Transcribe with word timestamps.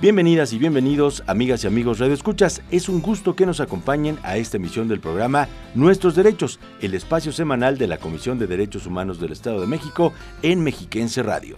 Bienvenidas 0.00 0.52
y 0.52 0.58
bienvenidos, 0.58 1.24
amigas 1.26 1.64
y 1.64 1.66
amigos 1.66 1.98
Radio 1.98 2.14
Escuchas. 2.14 2.62
Es 2.70 2.88
un 2.88 3.02
gusto 3.02 3.34
que 3.34 3.46
nos 3.46 3.58
acompañen 3.58 4.16
a 4.22 4.36
esta 4.36 4.56
emisión 4.56 4.86
del 4.86 5.00
programa 5.00 5.48
Nuestros 5.74 6.14
Derechos, 6.14 6.60
el 6.80 6.94
espacio 6.94 7.32
semanal 7.32 7.78
de 7.78 7.88
la 7.88 7.98
Comisión 7.98 8.38
de 8.38 8.46
Derechos 8.46 8.86
Humanos 8.86 9.18
del 9.18 9.32
Estado 9.32 9.60
de 9.60 9.66
México 9.66 10.12
en 10.42 10.62
Mexiquense 10.62 11.24
Radio. 11.24 11.56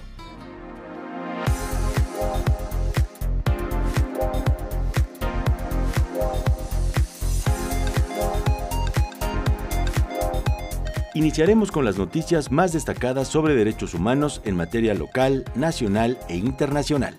Iniciaremos 11.12 11.70
con 11.70 11.84
las 11.84 11.98
noticias 11.98 12.50
más 12.50 12.72
destacadas 12.72 13.28
sobre 13.28 13.54
derechos 13.54 13.92
humanos 13.92 14.40
en 14.46 14.56
materia 14.56 14.94
local, 14.94 15.44
nacional 15.54 16.16
e 16.30 16.38
internacional. 16.38 17.18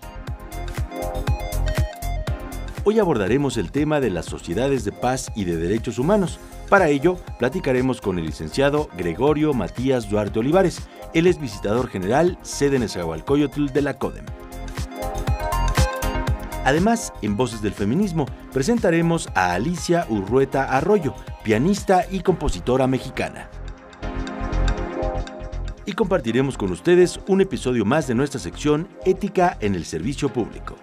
Hoy 2.84 2.98
abordaremos 2.98 3.58
el 3.58 3.72
tema 3.72 4.00
de 4.00 4.10
las 4.10 4.26
sociedades 4.26 4.84
de 4.84 4.92
paz 4.92 5.32
y 5.36 5.46
de 5.46 5.56
derechos 5.56 6.00
humanos. 6.00 6.40
Para 6.68 6.90
ello, 6.90 7.18
platicaremos 7.38 8.02
con 8.02 8.18
el 8.18 8.26
licenciado 8.26 8.90
Gregorio 8.98 9.54
Matías 9.54 10.10
Duarte 10.10 10.40
Olivares. 10.40 10.80
Él 11.14 11.28
es 11.28 11.40
visitador 11.40 11.90
general, 11.90 12.40
sede 12.42 12.78
en 12.78 12.84
de 13.72 13.82
la 13.84 14.00
CODEM. 14.00 14.26
Además, 16.66 17.14
en 17.22 17.38
Voces 17.38 17.62
del 17.62 17.74
Feminismo, 17.74 18.26
presentaremos 18.52 19.30
a 19.36 19.54
Alicia 19.54 20.08
Urrueta 20.10 20.76
Arroyo, 20.76 21.14
pianista 21.44 22.06
y 22.10 22.22
compositora 22.22 22.88
mexicana. 22.88 23.48
Y 25.86 25.94
compartiremos 25.94 26.58
con 26.58 26.72
ustedes 26.72 27.20
un 27.28 27.42
episodio 27.42 27.86
más 27.86 28.08
de 28.08 28.16
nuestra 28.16 28.40
sección 28.40 28.88
Ética 29.06 29.56
en 29.60 29.76
el 29.76 29.86
Servicio 29.86 30.30
Público. 30.30 30.76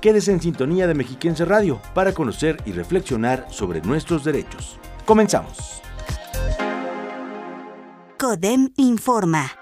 Quédese 0.00 0.32
en 0.32 0.40
sintonía 0.40 0.86
de 0.86 0.94
Mexiquense 0.94 1.44
Radio 1.44 1.80
para 1.94 2.12
conocer 2.12 2.56
y 2.66 2.72
reflexionar 2.72 3.46
sobre 3.50 3.80
nuestros 3.82 4.24
derechos. 4.24 4.78
Comenzamos. 5.04 5.82
CODEM 8.18 8.72
informa. 8.76 9.57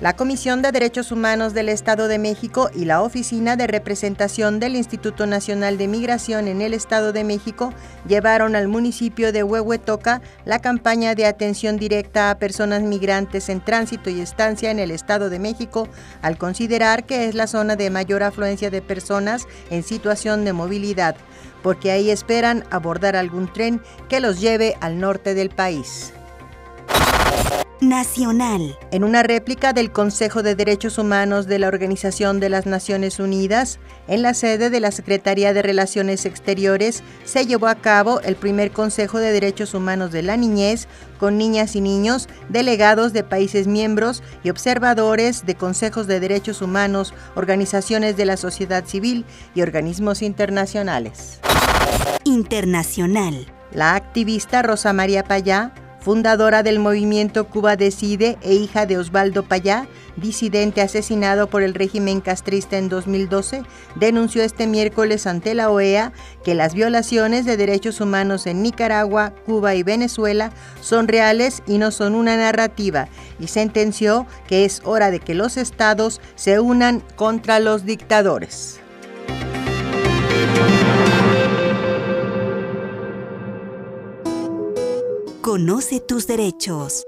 La 0.00 0.16
Comisión 0.16 0.60
de 0.60 0.72
Derechos 0.72 1.12
Humanos 1.12 1.54
del 1.54 1.68
Estado 1.68 2.08
de 2.08 2.18
México 2.18 2.68
y 2.74 2.84
la 2.84 3.00
Oficina 3.00 3.54
de 3.54 3.68
Representación 3.68 4.58
del 4.58 4.74
Instituto 4.74 5.24
Nacional 5.24 5.78
de 5.78 5.86
Migración 5.86 6.48
en 6.48 6.60
el 6.60 6.74
Estado 6.74 7.12
de 7.12 7.22
México 7.22 7.72
llevaron 8.08 8.56
al 8.56 8.66
municipio 8.66 9.32
de 9.32 9.44
Huehuetoca 9.44 10.20
la 10.44 10.58
campaña 10.58 11.14
de 11.14 11.26
atención 11.26 11.76
directa 11.76 12.30
a 12.30 12.38
personas 12.38 12.82
migrantes 12.82 13.48
en 13.50 13.64
tránsito 13.64 14.10
y 14.10 14.20
estancia 14.20 14.72
en 14.72 14.80
el 14.80 14.90
Estado 14.90 15.30
de 15.30 15.38
México 15.38 15.88
al 16.22 16.36
considerar 16.36 17.04
que 17.04 17.26
es 17.26 17.36
la 17.36 17.46
zona 17.46 17.76
de 17.76 17.88
mayor 17.88 18.24
afluencia 18.24 18.68
de 18.68 18.82
personas 18.82 19.46
en 19.70 19.84
situación 19.84 20.44
de 20.44 20.54
movilidad, 20.54 21.14
porque 21.62 21.92
ahí 21.92 22.10
esperan 22.10 22.64
abordar 22.70 23.14
algún 23.14 23.52
tren 23.52 23.80
que 24.08 24.18
los 24.18 24.40
lleve 24.40 24.76
al 24.80 24.98
norte 24.98 25.34
del 25.34 25.50
país. 25.50 26.12
Nacional. 27.80 28.78
En 28.90 29.04
una 29.04 29.22
réplica 29.22 29.72
del 29.72 29.90
Consejo 29.90 30.42
de 30.42 30.54
Derechos 30.54 30.98
Humanos 30.98 31.46
de 31.46 31.58
la 31.58 31.68
Organización 31.68 32.38
de 32.38 32.50
las 32.50 32.66
Naciones 32.66 33.18
Unidas, 33.18 33.78
en 34.06 34.20
la 34.20 34.34
sede 34.34 34.68
de 34.68 34.80
la 34.80 34.90
Secretaría 34.90 35.54
de 35.54 35.62
Relaciones 35.62 36.26
Exteriores, 36.26 37.02
se 37.24 37.46
llevó 37.46 37.68
a 37.68 37.76
cabo 37.76 38.20
el 38.20 38.36
primer 38.36 38.70
Consejo 38.70 39.18
de 39.18 39.32
Derechos 39.32 39.72
Humanos 39.72 40.12
de 40.12 40.22
la 40.22 40.36
Niñez 40.36 40.88
con 41.18 41.38
niñas 41.38 41.74
y 41.74 41.80
niños, 41.80 42.28
delegados 42.50 43.14
de 43.14 43.24
países 43.24 43.66
miembros 43.66 44.22
y 44.44 44.50
observadores 44.50 45.46
de 45.46 45.54
consejos 45.54 46.06
de 46.06 46.20
derechos 46.20 46.60
humanos, 46.60 47.14
organizaciones 47.34 48.14
de 48.14 48.26
la 48.26 48.36
sociedad 48.36 48.84
civil 48.84 49.24
y 49.54 49.62
organismos 49.62 50.20
internacionales. 50.20 51.40
Internacional. 52.24 53.46
La 53.72 53.94
activista 53.94 54.60
Rosa 54.60 54.92
María 54.92 55.24
Payá 55.24 55.72
fundadora 56.00 56.62
del 56.62 56.78
movimiento 56.78 57.46
Cuba 57.46 57.76
Decide 57.76 58.38
e 58.42 58.54
hija 58.54 58.86
de 58.86 58.98
Osvaldo 58.98 59.42
Payá, 59.44 59.86
disidente 60.16 60.80
asesinado 60.80 61.48
por 61.48 61.62
el 61.62 61.74
régimen 61.74 62.20
castrista 62.20 62.78
en 62.78 62.88
2012, 62.88 63.62
denunció 63.96 64.42
este 64.42 64.66
miércoles 64.66 65.26
ante 65.26 65.54
la 65.54 65.70
OEA 65.70 66.12
que 66.44 66.54
las 66.54 66.74
violaciones 66.74 67.44
de 67.44 67.56
derechos 67.56 68.00
humanos 68.00 68.46
en 68.46 68.62
Nicaragua, 68.62 69.32
Cuba 69.46 69.74
y 69.74 69.82
Venezuela 69.82 70.52
son 70.80 71.08
reales 71.08 71.62
y 71.66 71.78
no 71.78 71.90
son 71.90 72.14
una 72.14 72.36
narrativa, 72.36 73.08
y 73.38 73.48
sentenció 73.48 74.26
que 74.48 74.64
es 74.64 74.82
hora 74.84 75.10
de 75.10 75.20
que 75.20 75.34
los 75.34 75.56
estados 75.56 76.20
se 76.34 76.60
unan 76.60 77.02
contra 77.16 77.60
los 77.60 77.84
dictadores. 77.84 78.80
Conoce 85.50 85.98
tus 85.98 86.28
derechos. 86.28 87.04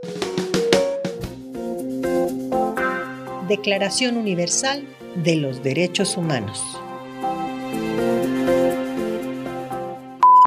Declaración 3.46 4.16
Universal 4.16 4.84
de 5.14 5.36
los 5.36 5.62
Derechos 5.62 6.16
Humanos. 6.16 6.60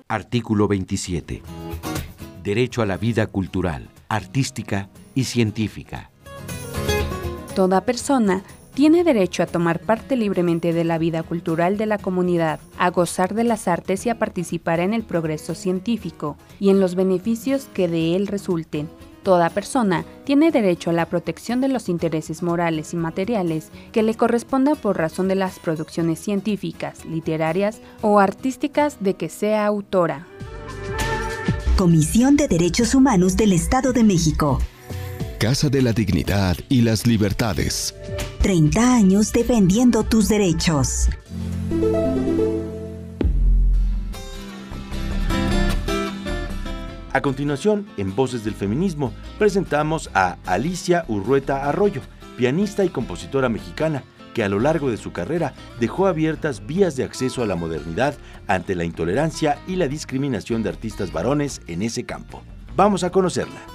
Artículo 0.10 0.68
27. 0.68 1.42
Derecho 2.44 2.82
a 2.82 2.86
la 2.86 2.98
vida 2.98 3.28
cultural, 3.28 3.88
artística 4.10 4.90
y 5.14 5.24
científica. 5.24 6.12
Toda 7.56 7.86
persona 7.86 8.44
tiene 8.76 9.06
derecho 9.06 9.42
a 9.42 9.48
tomar 9.48 9.80
parte 9.80 10.18
libremente 10.18 10.74
de 10.74 10.84
la 10.84 10.98
vida 10.98 11.24
cultural 11.24 11.78
de 11.78 11.86
la 11.86 11.98
comunidad, 11.98 12.60
a 12.78 12.90
gozar 12.92 13.34
de 13.34 13.46
las 13.46 13.70
artes 13.70 14.06
y 14.06 14.10
a 14.10 14.20
participar 14.20 14.82
en 14.82 14.94
el 14.94 15.04
progreso 15.04 15.56
científico 15.56 16.36
y 16.60 16.70
en 16.70 16.82
los 16.82 16.96
beneficios 16.96 17.68
que 17.74 17.88
de 17.88 18.16
él 18.18 18.28
resulten. 18.28 18.90
Toda 19.24 19.50
persona 19.50 20.06
tiene 20.26 20.52
derecho 20.52 20.92
a 20.92 20.94
la 20.94 21.08
protección 21.08 21.62
de 21.62 21.70
los 21.70 21.90
intereses 21.90 22.44
morales 22.44 22.94
y 22.94 22.98
materiales 22.98 23.72
que 23.92 24.04
le 24.04 24.14
corresponda 24.14 24.76
por 24.76 24.98
razón 24.98 25.30
de 25.30 25.36
las 25.36 25.58
producciones 25.58 26.20
científicas, 26.20 27.06
literarias 27.06 27.80
o 28.02 28.20
artísticas 28.20 28.98
de 29.00 29.16
que 29.16 29.30
sea 29.30 29.66
autora. 29.66 30.28
Comisión 31.78 32.36
de 32.36 32.48
Derechos 32.48 32.94
Humanos 32.94 33.36
del 33.36 33.54
Estado 33.54 33.94
de 33.94 34.04
México. 34.04 34.60
Casa 35.40 35.70
de 35.70 35.82
la 35.82 35.92
Dignidad 35.92 36.58
y 36.70 36.82
las 36.82 37.08
Libertades. 37.08 37.96
30 38.46 38.94
años 38.94 39.34
defendiendo 39.34 40.04
tus 40.04 40.30
derechos. 40.30 41.10
A 47.12 47.22
continuación, 47.22 47.88
en 47.98 48.16
Voces 48.16 48.44
del 48.44 48.54
Feminismo, 48.54 49.14
presentamos 49.40 50.12
a 50.14 50.38
Alicia 50.46 51.06
Urrueta 51.08 51.68
Arroyo, 51.68 52.02
pianista 52.38 52.86
y 52.86 52.90
compositora 52.90 53.50
mexicana, 53.50 54.04
que 54.36 54.44
a 54.44 54.50
lo 54.50 54.60
largo 54.60 54.92
de 54.92 54.98
su 54.98 55.12
carrera 55.12 55.56
dejó 55.80 56.06
abiertas 56.06 56.68
vías 56.68 56.96
de 56.96 57.04
acceso 57.04 57.42
a 57.42 57.48
la 57.48 57.56
modernidad 57.56 58.16
ante 58.46 58.76
la 58.76 58.84
intolerancia 58.84 59.58
y 59.66 59.76
la 59.76 59.88
discriminación 59.88 60.62
de 60.62 60.70
artistas 60.70 61.12
varones 61.12 61.62
en 61.66 61.82
ese 61.82 62.04
campo. 62.04 62.44
Vamos 62.76 63.04
a 63.04 63.10
conocerla 63.10 63.75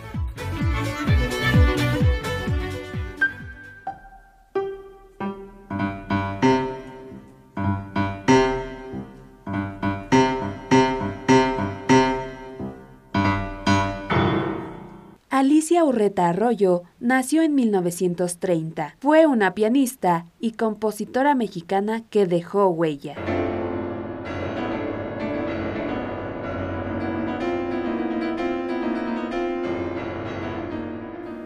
Urreta 15.91 16.29
Arroyo 16.29 16.83
nació 17.01 17.41
en 17.41 17.53
1930. 17.53 18.95
Fue 19.01 19.27
una 19.27 19.53
pianista 19.53 20.25
y 20.39 20.53
compositora 20.53 21.35
mexicana 21.35 22.03
que 22.09 22.25
dejó 22.25 22.67
huella. 22.67 23.15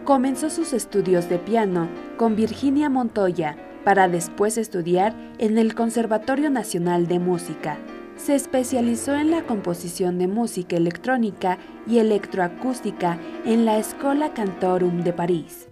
Comenzó 0.04 0.52
sus 0.52 0.74
estudios 0.74 1.28
de 1.28 1.40
piano 1.40 1.90
con 2.16 2.36
Virginia 2.36 2.88
Montoya 2.88 3.58
para 3.84 4.08
después 4.08 4.60
estudiar 4.60 5.16
en 5.40 5.58
el 5.58 5.74
Conservatorio 5.74 6.52
Nacional 6.52 7.08
de 7.08 7.18
Música. 7.18 7.80
Se 8.18 8.36
especializó 8.36 9.14
en 9.16 9.32
la 9.32 9.44
composición 9.44 10.18
de 10.18 10.28
música 10.28 10.76
electrónica 10.78 11.58
y 11.88 12.00
electroacústica 12.00 13.20
en 13.46 13.66
la 13.66 13.78
Escola 13.78 14.34
Cantorum 14.34 15.04
de 15.04 15.14
París. 15.14 15.68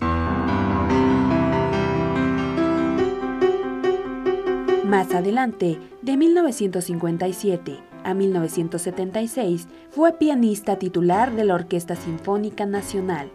Más 4.86 5.14
adelante, 5.14 5.80
de 6.02 6.18
1957 6.18 7.80
a 8.04 8.14
1976, 8.14 9.68
fue 9.90 10.14
pianista 10.14 10.78
titular 10.78 11.36
de 11.36 11.46
la 11.46 11.56
Orquesta 11.56 11.96
Sinfónica 11.96 12.66
Nacional 12.66 13.32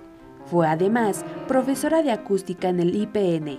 fue 0.48 0.66
además 0.66 1.24
profesora 1.46 2.02
de 2.02 2.10
acústica 2.10 2.68
en 2.68 2.80
el 2.80 2.96
IPN, 2.96 3.58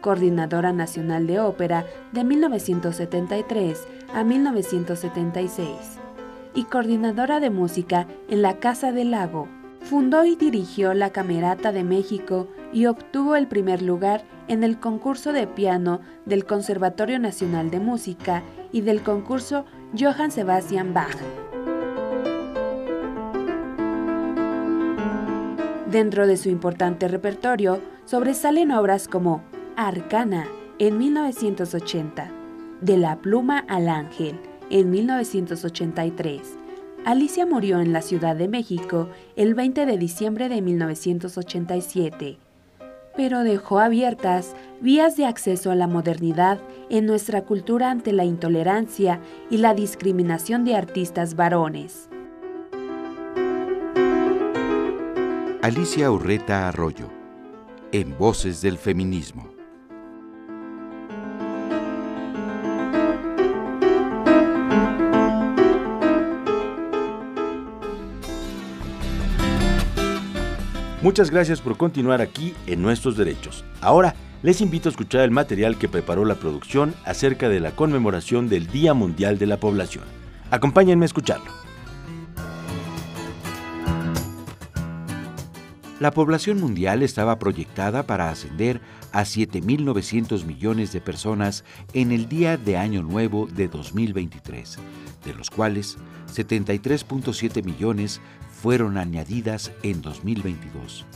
coordinadora 0.00 0.72
nacional 0.72 1.26
de 1.26 1.40
ópera 1.40 1.86
de 2.12 2.24
1973 2.24 3.86
a 4.14 4.24
1976 4.24 5.68
y 6.54 6.64
coordinadora 6.64 7.40
de 7.40 7.50
música 7.50 8.06
en 8.28 8.42
la 8.42 8.58
Casa 8.58 8.92
del 8.92 9.12
Lago. 9.12 9.48
Fundó 9.82 10.24
y 10.24 10.36
dirigió 10.36 10.94
la 10.94 11.10
Camerata 11.10 11.72
de 11.72 11.84
México 11.84 12.48
y 12.72 12.86
obtuvo 12.86 13.36
el 13.36 13.46
primer 13.46 13.82
lugar 13.82 14.24
en 14.48 14.62
el 14.62 14.78
concurso 14.78 15.32
de 15.32 15.46
piano 15.46 16.00
del 16.26 16.44
Conservatorio 16.44 17.18
Nacional 17.18 17.70
de 17.70 17.80
Música 17.80 18.42
y 18.72 18.82
del 18.82 19.02
concurso 19.02 19.64
Johann 19.98 20.30
Sebastian 20.30 20.92
Bach. 20.92 21.16
Dentro 25.90 26.28
de 26.28 26.36
su 26.36 26.48
importante 26.48 27.08
repertorio 27.08 27.80
sobresalen 28.04 28.70
obras 28.70 29.08
como 29.08 29.42
Arcana 29.76 30.46
en 30.78 30.98
1980, 30.98 32.30
De 32.80 32.96
la 32.96 33.16
pluma 33.20 33.58
al 33.58 33.88
ángel 33.88 34.40
en 34.70 34.90
1983. 34.90 36.40
Alicia 37.04 37.46
murió 37.46 37.80
en 37.80 37.92
la 37.92 38.02
Ciudad 38.02 38.36
de 38.36 38.48
México 38.48 39.08
el 39.36 39.54
20 39.54 39.86
de 39.86 39.98
diciembre 39.98 40.48
de 40.48 40.60
1987, 40.60 42.38
pero 43.16 43.42
dejó 43.42 43.78
abiertas 43.78 44.54
vías 44.80 45.16
de 45.16 45.26
acceso 45.26 45.70
a 45.70 45.74
la 45.74 45.86
modernidad 45.86 46.60
en 46.88 47.06
nuestra 47.06 47.42
cultura 47.42 47.90
ante 47.90 48.12
la 48.12 48.24
intolerancia 48.24 49.20
y 49.50 49.58
la 49.58 49.74
discriminación 49.74 50.64
de 50.64 50.76
artistas 50.76 51.36
varones. 51.36 52.08
Alicia 55.62 56.10
Urreta 56.10 56.68
Arroyo, 56.68 57.08
en 57.92 58.16
Voces 58.16 58.62
del 58.62 58.78
Feminismo. 58.78 59.59
Muchas 71.02 71.30
gracias 71.30 71.62
por 71.62 71.78
continuar 71.78 72.20
aquí 72.20 72.54
en 72.66 72.82
Nuestros 72.82 73.16
Derechos. 73.16 73.64
Ahora 73.80 74.14
les 74.42 74.60
invito 74.60 74.88
a 74.88 74.92
escuchar 74.92 75.22
el 75.22 75.30
material 75.30 75.78
que 75.78 75.88
preparó 75.88 76.26
la 76.26 76.34
producción 76.34 76.94
acerca 77.06 77.48
de 77.48 77.58
la 77.58 77.70
conmemoración 77.70 78.50
del 78.50 78.66
Día 78.66 78.92
Mundial 78.92 79.38
de 79.38 79.46
la 79.46 79.58
Población. 79.58 80.04
Acompáñenme 80.50 81.04
a 81.04 81.06
escucharlo. 81.06 81.50
La 86.00 86.10
población 86.10 86.60
mundial 86.60 87.02
estaba 87.02 87.38
proyectada 87.38 88.02
para 88.02 88.30
ascender 88.30 88.82
a 89.12 89.22
7.900 89.22 90.44
millones 90.44 90.92
de 90.92 91.00
personas 91.00 91.64
en 91.94 92.12
el 92.12 92.28
día 92.28 92.58
de 92.58 92.76
Año 92.76 93.02
Nuevo 93.02 93.46
de 93.46 93.68
2023, 93.68 94.78
de 95.24 95.34
los 95.34 95.50
cuales 95.50 95.96
73.7 96.32 97.64
millones 97.64 98.20
fueron 98.60 98.98
añadidas 98.98 99.72
en 99.82 100.02
2022. 100.02 101.06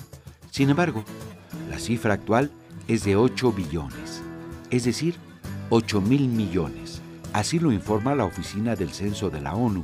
Sin 0.50 0.70
embargo, 0.70 1.04
la 1.70 1.78
cifra 1.78 2.14
actual 2.14 2.50
es 2.88 3.04
de 3.04 3.16
8 3.16 3.52
billones, 3.52 4.22
es 4.70 4.84
decir, 4.84 5.16
8 5.68 6.00
mil 6.00 6.28
millones. 6.28 7.02
Así 7.32 7.58
lo 7.58 7.72
informa 7.72 8.14
la 8.14 8.24
Oficina 8.24 8.76
del 8.76 8.90
Censo 8.90 9.28
de 9.28 9.40
la 9.40 9.54
ONU. 9.54 9.82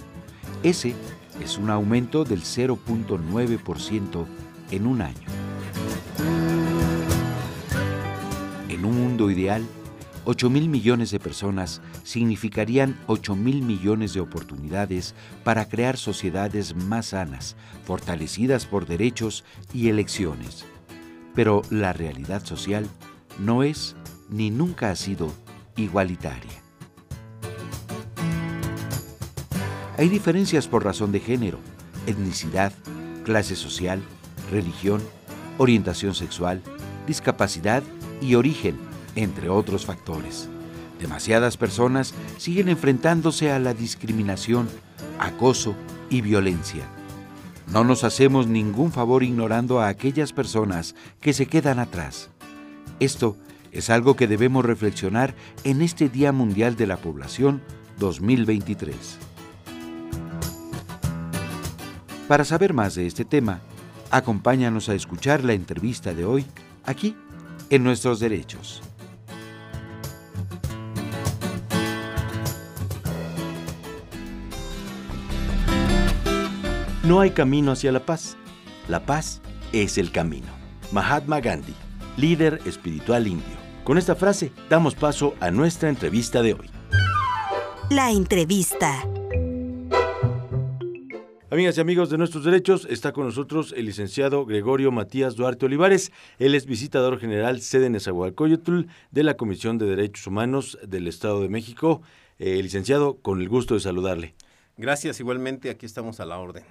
Ese 0.63 0.95
es 1.43 1.59
un 1.59 1.69
aumento 1.69 2.25
del 2.25 2.43
0.9% 2.43 4.27
en 4.71 4.87
un 4.87 5.03
año. 5.03 5.27
En 8.69 8.85
un 8.85 8.97
mundo 8.97 9.31
ideal, 9.31 9.67
8 10.25 10.51
mil 10.51 10.69
millones 10.69 11.11
de 11.11 11.19
personas 11.19 11.81
significarían 12.03 12.97
8 13.07 13.37
mil 13.37 13.63
millones 13.63 14.13
de 14.13 14.21
oportunidades 14.21 15.15
para 15.45 15.69
crear 15.69 15.97
sociedades 15.97 16.75
más 16.75 17.07
sanas, 17.07 17.57
fortalecidas 17.85 18.67
por 18.67 18.87
derechos 18.87 19.45
y 19.73 19.89
elecciones. 19.89 20.65
Pero 21.35 21.63
la 21.71 21.93
realidad 21.93 22.45
social 22.45 22.87
no 23.39 23.63
es 23.63 23.97
ni 24.29 24.51
nunca 24.51 24.91
ha 24.91 24.97
sido 24.97 25.33
igualitaria. 25.77 26.63
Hay 29.97 30.09
diferencias 30.09 30.67
por 30.67 30.85
razón 30.85 31.13
de 31.13 31.21
género, 31.21 31.59
etnicidad, 32.07 32.73
clase 33.25 33.55
social, 33.55 34.03
religión, 34.51 35.03
orientación 35.59 36.15
sexual, 36.15 36.63
discapacidad 37.07 37.83
y 38.23 38.35
origen, 38.35 38.79
entre 39.15 39.49
otros 39.49 39.87
factores. 39.87 40.49
Demasiadas 40.99 41.57
personas 41.57 42.15
siguen 42.37 42.69
enfrentándose 42.69 43.51
a 43.51 43.59
la 43.59 43.75
discriminación, 43.75 44.69
acoso 45.19 45.75
y 46.11 46.21
violencia. 46.21 46.85
No 47.73 47.85
nos 47.85 48.05
hacemos 48.05 48.47
ningún 48.47 48.93
favor 48.93 49.23
ignorando 49.23 49.81
a 49.81 49.89
aquellas 49.89 50.33
personas 50.33 50.95
que 51.21 51.33
se 51.33 51.47
quedan 51.47 51.79
atrás. 51.79 52.31
Esto 52.99 53.37
es 53.73 53.89
algo 53.89 54.17
que 54.17 54.27
debemos 54.27 54.65
reflexionar 54.65 55.35
en 55.65 55.81
este 55.81 56.09
Día 56.09 56.33
Mundial 56.33 56.77
de 56.77 56.87
la 56.87 56.97
Población 56.97 57.63
2023. 57.99 59.19
Para 62.27 62.45
saber 62.45 62.75
más 62.75 62.95
de 62.95 63.07
este 63.07 63.25
tema, 63.25 63.61
Acompáñanos 64.11 64.89
a 64.89 64.95
escuchar 64.95 65.45
la 65.45 65.53
entrevista 65.53 66.13
de 66.13 66.25
hoy 66.25 66.45
aquí 66.85 67.15
en 67.71 67.85
Nuestros 67.85 68.19
Derechos. 68.19 68.83
No 77.11 77.19
hay 77.19 77.33
camino 77.33 77.73
hacia 77.73 77.91
la 77.91 78.07
paz. 78.07 78.37
La 78.87 79.05
paz 79.05 79.43
es 79.73 79.99
el 79.99 80.13
camino. 80.13 80.47
Mahatma 80.93 81.41
Gandhi, 81.41 81.75
líder 82.17 82.61
espiritual 82.67 83.27
indio. 83.27 83.57
Con 83.83 83.99
esta 83.99 84.15
frase 84.15 84.53
damos 84.69 84.95
paso 84.95 85.35
a 85.41 85.51
nuestra 85.51 85.89
entrevista 85.89 86.41
de 86.41 86.53
hoy. 86.53 86.71
La 87.91 88.13
entrevista. 88.13 89.03
Amigas 91.51 91.79
y 91.79 91.81
amigos 91.81 92.11
de 92.11 92.19
nuestros 92.19 92.45
derechos, 92.45 92.87
está 92.89 93.11
con 93.11 93.25
nosotros 93.25 93.75
el 93.77 93.87
licenciado 93.87 94.47
Gregorio 94.47 94.93
Matías 94.93 95.35
Duarte 95.35 95.67
Olivares. 95.67 96.13
Él 96.39 96.55
es 96.55 96.65
visitador 96.65 97.19
general 97.19 97.61
sede 97.61 97.91
Nezahualcóyotl 97.91 98.83
de 99.11 99.23
la 99.25 99.37
Comisión 99.37 99.79
de 99.79 99.87
Derechos 99.87 100.29
Humanos 100.29 100.79
del 100.87 101.09
Estado 101.09 101.43
de 101.43 101.49
México. 101.49 102.03
Eh, 102.39 102.63
licenciado, 102.63 103.17
con 103.17 103.41
el 103.41 103.49
gusto 103.49 103.75
de 103.75 103.81
saludarle. 103.81 104.37
Gracias, 104.77 105.19
igualmente 105.19 105.71
aquí 105.71 105.87
estamos 105.87 106.21
a 106.21 106.25
la 106.25 106.39
orden. 106.39 106.63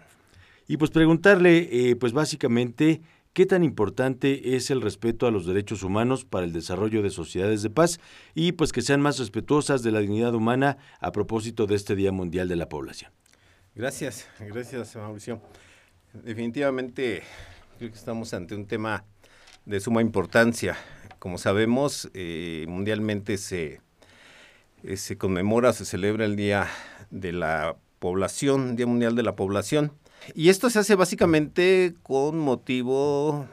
Y 0.69 0.77
pues 0.77 0.91
preguntarle, 0.91 1.67
eh, 1.71 1.95
pues 1.95 2.13
básicamente, 2.13 3.01
¿qué 3.33 3.47
tan 3.47 3.63
importante 3.63 4.55
es 4.55 4.69
el 4.69 4.81
respeto 4.81 5.25
a 5.25 5.31
los 5.31 5.47
derechos 5.47 5.81
humanos 5.81 6.25
para 6.25 6.45
el 6.45 6.53
desarrollo 6.53 7.01
de 7.01 7.09
sociedades 7.09 7.63
de 7.63 7.71
paz 7.71 7.99
y 8.35 8.51
pues 8.51 8.71
que 8.71 8.83
sean 8.83 9.01
más 9.01 9.17
respetuosas 9.17 9.81
de 9.81 9.91
la 9.91 9.99
dignidad 9.99 10.35
humana 10.35 10.77
a 10.99 11.11
propósito 11.11 11.65
de 11.65 11.73
este 11.73 11.95
Día 11.95 12.11
Mundial 12.11 12.47
de 12.47 12.55
la 12.55 12.69
Población? 12.69 13.11
Gracias, 13.73 14.27
gracias 14.39 14.95
Mauricio. 14.95 15.41
Definitivamente 16.13 17.23
creo 17.79 17.89
que 17.89 17.97
estamos 17.97 18.35
ante 18.35 18.53
un 18.53 18.67
tema 18.67 19.05
de 19.65 19.79
suma 19.79 20.03
importancia. 20.03 20.77
Como 21.17 21.39
sabemos, 21.39 22.11
eh, 22.13 22.65
mundialmente 22.67 23.39
se, 23.39 23.81
eh, 24.83 24.97
se 24.97 25.17
conmemora, 25.17 25.73
se 25.73 25.85
celebra 25.85 26.25
el 26.25 26.35
Día 26.35 26.67
de 27.09 27.31
la 27.31 27.75
Población, 27.97 28.75
Día 28.75 28.85
Mundial 28.85 29.15
de 29.15 29.23
la 29.23 29.35
Población. 29.35 29.93
Y 30.35 30.49
esto 30.49 30.69
se 30.69 30.79
hace 30.79 30.95
básicamente 30.95 31.95
con 32.03 32.39
motivo 32.39 33.47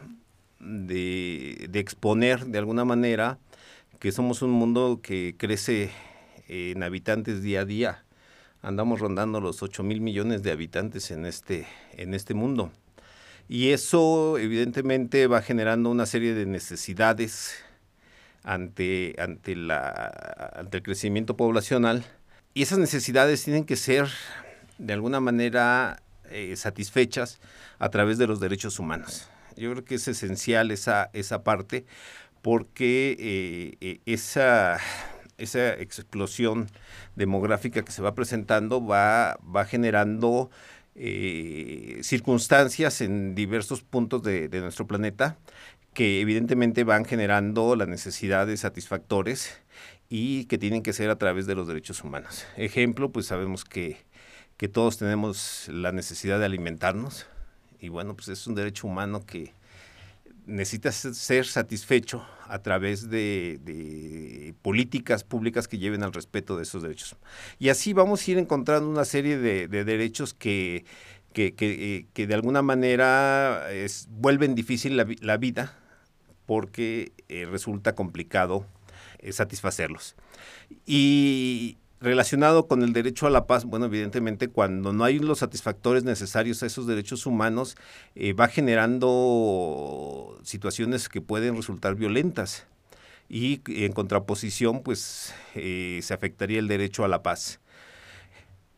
de, 0.60 1.66
de 1.70 1.78
exponer 1.78 2.46
de 2.46 2.58
alguna 2.58 2.84
manera 2.84 3.38
que 3.98 4.12
somos 4.12 4.42
un 4.42 4.50
mundo 4.50 5.00
que 5.02 5.34
crece 5.38 5.90
en 6.48 6.82
habitantes 6.82 7.42
día 7.42 7.60
a 7.60 7.64
día. 7.64 8.04
Andamos 8.62 9.00
rondando 9.00 9.40
los 9.40 9.62
8 9.62 9.82
mil 9.82 10.00
millones 10.00 10.42
de 10.42 10.52
habitantes 10.52 11.10
en 11.10 11.24
este, 11.24 11.66
en 11.92 12.14
este 12.14 12.34
mundo. 12.34 12.72
Y 13.48 13.70
eso 13.70 14.38
evidentemente 14.38 15.26
va 15.28 15.40
generando 15.40 15.90
una 15.90 16.06
serie 16.06 16.34
de 16.34 16.46
necesidades 16.46 17.54
ante, 18.42 19.14
ante, 19.18 19.54
la, 19.54 20.52
ante 20.56 20.78
el 20.78 20.82
crecimiento 20.82 21.36
poblacional. 21.36 22.04
Y 22.54 22.62
esas 22.62 22.78
necesidades 22.78 23.44
tienen 23.44 23.64
que 23.64 23.76
ser 23.76 24.08
de 24.78 24.92
alguna 24.92 25.20
manera 25.20 26.02
eh, 26.30 26.54
satisfechas 26.56 27.40
a 27.78 27.88
través 27.90 28.18
de 28.18 28.26
los 28.26 28.40
derechos 28.40 28.78
humanos. 28.78 29.28
Yo 29.56 29.70
creo 29.72 29.84
que 29.84 29.94
es 29.96 30.08
esencial 30.08 30.70
esa, 30.70 31.10
esa 31.12 31.42
parte 31.42 31.86
porque 32.42 33.16
eh, 33.18 33.76
eh, 33.80 34.00
esa, 34.06 34.78
esa 35.38 35.74
explosión 35.74 36.68
demográfica 37.14 37.82
que 37.82 37.92
se 37.92 38.02
va 38.02 38.14
presentando 38.14 38.84
va, 38.84 39.38
va 39.44 39.64
generando 39.64 40.50
circunstancias 42.00 43.02
en 43.02 43.34
diversos 43.34 43.82
puntos 43.82 44.22
de, 44.22 44.48
nuestro 44.48 44.86
planeta 44.86 45.36
que 45.92 46.22
evidentemente 46.22 46.84
van 46.84 47.04
generando 47.04 47.76
la 47.76 47.84
necesidad 47.84 48.46
de 48.46 48.56
satisfactores 48.56 49.60
y 50.08 50.44
que 50.46 50.56
tienen 50.56 50.82
que 50.82 50.92
ser 50.92 51.10
a 51.10 51.16
través 51.16 51.46
de 51.46 51.54
los 51.54 51.66
derechos 51.66 52.02
humanos. 52.02 52.46
Ejemplo, 52.56 53.12
pues 53.12 53.26
sabemos 53.26 53.64
que, 53.64 53.98
que 54.56 54.68
todos 54.68 54.98
tenemos 54.98 55.68
la 55.68 55.92
necesidad 55.92 56.38
de 56.38 56.46
alimentarnos 56.46 57.26
y 57.80 57.88
bueno, 57.88 58.14
pues 58.14 58.28
es 58.28 58.46
un 58.46 58.54
derecho 58.54 58.86
humano 58.86 59.24
que, 59.26 59.52
necesita 60.46 60.92
ser 60.92 61.44
satisfecho 61.44 62.24
a 62.48 62.60
través 62.60 63.10
de, 63.10 64.54
políticas 64.62 65.24
públicas 65.24 65.68
que 65.68 65.78
lleven 65.78 66.02
al 66.02 66.12
respeto 66.12 66.56
de 66.56 66.62
esos 66.62 66.82
derechos. 66.82 67.16
Y 67.58 67.68
así 67.68 67.92
vamos 67.92 68.26
a 68.26 68.30
ir 68.30 68.38
encontrando 68.38 68.88
una 68.88 69.04
serie 69.04 69.38
de, 69.38 69.68
derechos 69.68 70.32
que, 70.32 70.84
que, 71.32 71.54
que, 71.54 72.26
de 72.26 72.34
alguna 72.34 72.62
manera 72.62 73.66
vuelven 74.08 74.54
difícil 74.54 74.96
la, 74.96 75.36
vida 75.36 75.76
porque 76.46 77.12
eh, 77.28 77.44
resulta 77.50 77.94
complicado 77.94 78.66
eh, 79.18 79.32
satisfacerlos. 79.32 80.14
Y, 80.86 81.76
relacionado 82.00 82.66
con 82.66 82.82
el 82.82 82.92
derecho 82.92 83.26
a 83.26 83.30
la 83.30 83.46
paz, 83.46 83.64
bueno, 83.64 83.86
evidentemente 83.86 84.48
cuando 84.48 84.92
no 84.92 85.04
hay 85.04 85.18
los 85.18 85.38
satisfactores 85.38 86.04
necesarios 86.04 86.62
a 86.62 86.66
esos 86.66 86.86
derechos 86.86 87.26
humanos, 87.26 87.76
eh, 88.14 88.32
va 88.32 88.48
generando 88.48 90.38
situaciones 90.42 91.08
que 91.08 91.20
pueden 91.20 91.56
resultar 91.56 91.94
violentas 91.94 92.66
y 93.28 93.60
en 93.66 93.92
contraposición, 93.92 94.82
pues 94.82 95.34
eh, 95.54 96.00
se 96.02 96.14
afectaría 96.14 96.58
el 96.58 96.68
derecho 96.68 97.04
a 97.04 97.08
la 97.08 97.22
paz. 97.22 97.60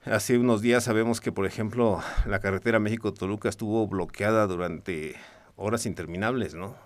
Hace 0.05 0.39
unos 0.39 0.63
días 0.63 0.85
sabemos 0.85 1.21
que, 1.21 1.33
por 1.33 1.45
ejemplo, 1.45 2.01
la 2.25 2.41
carretera 2.41 2.79
México-Toluca 2.79 3.49
estuvo 3.49 3.87
bloqueada 3.87 4.47
durante 4.47 5.17
horas 5.57 5.85
interminables, 5.85 6.55
¿no? 6.55 6.77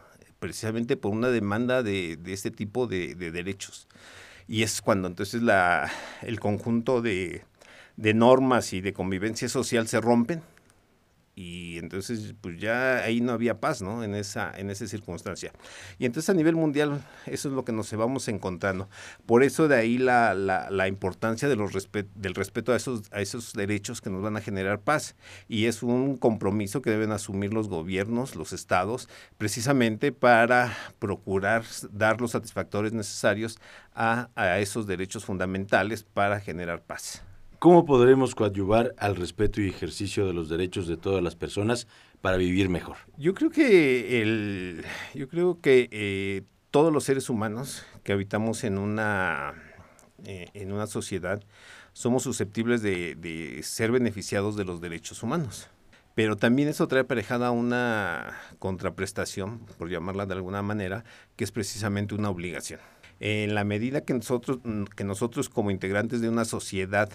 Precisamente 0.40 0.96
por 0.96 1.12
una 1.12 1.28
demanda 1.28 1.84
de, 1.84 2.18
este 2.26 2.50
tipo 2.50 2.88
de 2.88 3.14
derechos 3.14 3.86
y 4.52 4.64
es 4.64 4.82
cuando 4.82 5.08
entonces 5.08 5.40
la, 5.40 5.90
el 6.20 6.38
conjunto 6.38 7.00
de, 7.00 7.42
de 7.96 8.12
normas 8.12 8.74
y 8.74 8.82
de 8.82 8.92
convivencia 8.92 9.48
social 9.48 9.88
se 9.88 9.98
rompen 9.98 10.42
y 11.34 11.78
entonces 11.78 12.34
pues 12.40 12.60
ya 12.60 12.98
ahí 12.98 13.20
no 13.22 13.32
había 13.32 13.58
paz 13.58 13.80
no 13.80 14.04
en 14.04 14.14
esa 14.14 14.52
en 14.56 14.70
esa 14.70 14.86
circunstancia. 14.86 15.52
Y 15.98 16.04
entonces 16.04 16.28
a 16.28 16.34
nivel 16.34 16.56
mundial 16.56 17.02
eso 17.26 17.48
es 17.48 17.54
lo 17.54 17.64
que 17.64 17.72
nos 17.72 17.92
vamos 17.92 18.28
encontrando. 18.28 18.88
Por 19.26 19.42
eso 19.42 19.68
de 19.68 19.76
ahí 19.76 19.98
la, 19.98 20.34
la, 20.34 20.70
la 20.70 20.88
importancia 20.88 21.48
de 21.48 21.56
los 21.56 21.72
del 22.14 22.34
respeto 22.34 22.72
a 22.72 22.76
esos 22.76 23.02
a 23.12 23.20
esos 23.20 23.54
derechos 23.54 24.00
que 24.00 24.10
nos 24.10 24.22
van 24.22 24.36
a 24.36 24.40
generar 24.40 24.80
paz. 24.80 25.16
Y 25.48 25.66
es 25.66 25.82
un 25.82 26.16
compromiso 26.16 26.82
que 26.82 26.90
deben 26.90 27.12
asumir 27.12 27.54
los 27.54 27.68
gobiernos 27.68 28.36
los 28.36 28.52
estados 28.52 29.08
precisamente 29.38 30.12
para 30.12 30.76
procurar 30.98 31.64
dar 31.90 32.20
los 32.20 32.32
satisfactores 32.32 32.92
necesarios 32.92 33.58
a, 33.94 34.28
a 34.34 34.58
esos 34.58 34.86
derechos 34.86 35.24
fundamentales 35.24 36.02
para 36.02 36.40
generar 36.40 36.82
paz 36.82 37.22
¿Cómo 37.62 37.84
podremos 37.84 38.34
coadyuvar 38.34 38.92
al 38.98 39.14
respeto 39.14 39.60
y 39.60 39.68
ejercicio 39.68 40.26
de 40.26 40.32
los 40.32 40.48
derechos 40.48 40.88
de 40.88 40.96
todas 40.96 41.22
las 41.22 41.36
personas 41.36 41.86
para 42.20 42.36
vivir 42.36 42.68
mejor? 42.68 42.96
Yo 43.18 43.34
creo 43.34 43.50
que 43.50 44.20
el, 44.20 44.84
yo 45.14 45.28
creo 45.28 45.60
que 45.60 45.88
eh, 45.92 46.42
todos 46.72 46.92
los 46.92 47.04
seres 47.04 47.30
humanos 47.30 47.86
que 48.02 48.12
habitamos 48.12 48.64
en 48.64 48.78
una 48.78 49.54
eh, 50.24 50.48
en 50.54 50.72
una 50.72 50.88
sociedad 50.88 51.40
somos 51.92 52.24
susceptibles 52.24 52.82
de, 52.82 53.60
ser 53.62 53.92
beneficiados 53.92 54.56
de 54.56 54.64
los 54.64 54.80
derechos 54.80 55.22
humanos. 55.22 55.68
Pero 56.16 56.34
también 56.34 56.68
eso 56.68 56.88
trae 56.88 57.02
aparejada 57.02 57.52
una 57.52 58.40
contraprestación, 58.58 59.60
por 59.78 59.88
llamarla 59.88 60.26
de 60.26 60.34
alguna 60.34 60.62
manera, 60.62 61.04
que 61.36 61.44
es 61.44 61.52
precisamente 61.52 62.16
una 62.16 62.28
obligación. 62.28 62.80
En 63.20 63.54
la 63.54 63.62
medida 63.62 64.00
que 64.00 64.14
nosotros, 64.14 64.58
que 64.96 65.04
nosotros 65.04 65.48
como 65.48 65.70
integrantes 65.70 66.20
de 66.20 66.28
una 66.28 66.44
sociedad 66.44 67.08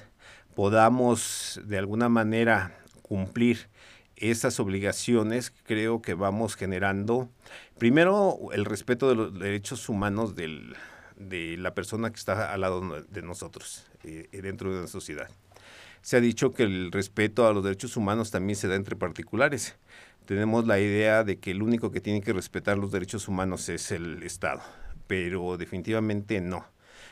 podamos 0.56 1.62
de 1.66 1.78
alguna 1.78 2.10
manera 2.10 2.78
cumplir 3.02 3.70
esas 4.16 4.60
obligaciones, 4.60 5.54
creo 5.66 6.02
que 6.02 6.16
vamos 6.16 6.56
generando, 6.56 7.30
primero, 7.78 8.40
el 8.52 8.66
respeto 8.66 9.10
de 9.10 9.16
los 9.16 9.40
derechos 9.40 9.90
humanos 9.90 10.36
del, 10.36 10.76
de 11.16 11.58
la 11.58 11.74
persona 11.76 12.10
que 12.10 12.16
está 12.16 12.52
al 12.52 12.62
lado 12.62 12.82
de 13.10 13.22
nosotros, 13.22 13.86
eh, 14.04 14.28
dentro 14.32 14.74
de 14.74 14.82
la 14.82 14.88
sociedad. 14.88 15.30
Se 16.02 16.18
ha 16.18 16.22
dicho 16.22 16.54
que 16.54 16.64
el 16.64 16.92
respeto 16.92 17.48
a 17.48 17.54
los 17.54 17.64
derechos 17.64 17.96
humanos 17.98 18.32
también 18.32 18.56
se 18.56 18.68
da 18.68 18.76
entre 18.76 18.96
particulares. 18.96 19.76
Tenemos 20.26 20.66
la 20.66 20.80
idea 20.80 21.24
de 21.24 21.38
que 21.38 21.52
el 21.52 21.62
único 21.62 21.92
que 21.92 22.02
tiene 22.02 22.22
que 22.22 22.34
respetar 22.34 22.78
los 22.78 22.92
derechos 22.92 23.28
humanos 23.28 23.70
es 23.70 23.92
el 23.92 24.24
Estado, 24.24 24.62
pero 25.08 25.58
definitivamente 25.58 26.42
no 26.42 26.66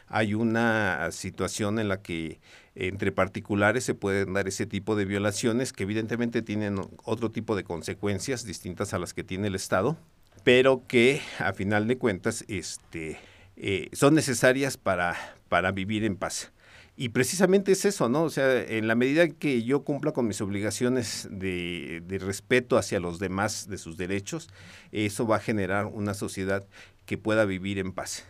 hay 0.07 0.33
una 0.33 1.11
situación 1.11 1.79
en 1.79 1.87
la 1.87 2.01
que 2.01 2.39
entre 2.75 3.11
particulares 3.11 3.85
se 3.85 3.93
pueden 3.93 4.33
dar 4.33 4.47
ese 4.47 4.65
tipo 4.65 4.95
de 4.95 5.05
violaciones 5.05 5.73
que 5.73 5.83
evidentemente 5.83 6.41
tienen 6.41 6.79
otro 7.03 7.31
tipo 7.31 7.55
de 7.55 7.63
consecuencias 7.63 8.45
distintas 8.45 8.93
a 8.93 8.99
las 8.99 9.13
que 9.13 9.23
tiene 9.23 9.47
el 9.47 9.55
Estado, 9.55 9.97
pero 10.43 10.83
que 10.87 11.21
a 11.39 11.53
final 11.53 11.87
de 11.87 11.97
cuentas 11.97 12.43
este, 12.47 13.17
eh, 13.55 13.89
son 13.93 14.13
necesarias 14.13 14.77
para, 14.77 15.15
para 15.47 15.71
vivir 15.71 16.03
en 16.03 16.17
paz. 16.17 16.51
Y 16.97 17.09
precisamente 17.09 17.73
es 17.73 17.83
eso, 17.83 18.07
¿no? 18.07 18.23
O 18.23 18.29
sea, 18.29 18.61
en 18.61 18.87
la 18.87 18.95
medida 18.95 19.27
que 19.27 19.63
yo 19.63 19.83
cumpla 19.83 20.13
con 20.13 20.27
mis 20.27 20.39
obligaciones 20.39 21.27
de, 21.29 22.01
de, 22.05 22.19
respeto 22.19 22.77
hacia 22.77 23.01
los 23.01 23.19
demás, 23.19 23.67
de 23.67 23.77
sus 23.77 23.97
derechos, 23.97 24.47
eso 24.93 25.27
va 25.27 25.37
a 25.37 25.39
generar 25.41 25.87
una 25.87 26.13
sociedad 26.13 26.65
que 27.05 27.17
pueda 27.17 27.43
vivir 27.43 27.79
en 27.79 27.91
paz. 27.91 28.25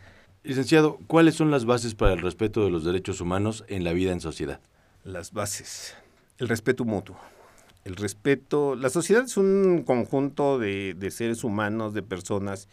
Licenciado, 0.45 0.99
¿cuáles 1.07 1.33
son 1.33 1.49
las 1.49 1.65
bases 1.65 1.95
para 1.95 2.13
el 2.13 2.21
respeto 2.21 2.63
de 2.63 2.69
los 2.69 2.83
derechos 2.83 3.19
humanos 3.19 3.65
en 3.67 3.83
la 3.83 3.93
vida 3.93 4.11
en 4.11 4.21
sociedad? 4.21 4.59
Las 5.03 5.33
bases. 5.33 5.95
El 6.37 6.47
respeto 6.47 6.85
mutuo. 6.85 7.17
El 7.83 7.95
respeto. 7.95 8.75
La 8.75 8.91
sociedad 8.91 9.23
es 9.23 9.37
un 9.37 9.81
conjunto 9.81 10.59
de, 10.59 10.95
seres 11.09 11.43
humanos, 11.43 11.95
de 11.95 12.03
personas 12.03 12.67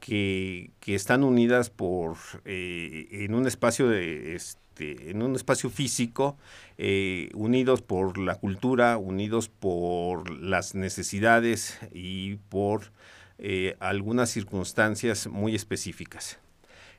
que, 0.00 0.70
están 0.86 1.22
unidas 1.22 1.68
por 1.68 2.16
eh, 2.46 3.08
en 3.10 3.34
un 3.34 3.46
espacio 3.46 3.90
de 3.90 4.34
este, 4.34 5.10
en 5.10 5.22
un 5.22 5.36
espacio 5.36 5.68
físico, 5.68 6.38
eh, 6.78 7.28
unidos 7.34 7.82
por 7.82 8.16
la 8.16 8.36
cultura, 8.36 8.96
unidos 8.96 9.50
por 9.50 10.30
las 10.30 10.74
necesidades 10.74 11.78
y 11.92 12.36
por 12.48 12.90
eh, 13.36 13.76
algunas 13.80 14.30
circunstancias 14.30 15.26
muy 15.26 15.54
específicas. 15.54 16.38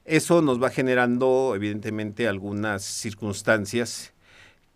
Eso 0.05 0.41
nos 0.41 0.61
va 0.61 0.69
generando, 0.69 1.53
evidentemente, 1.55 2.27
algunas 2.27 2.83
circunstancias 2.83 4.13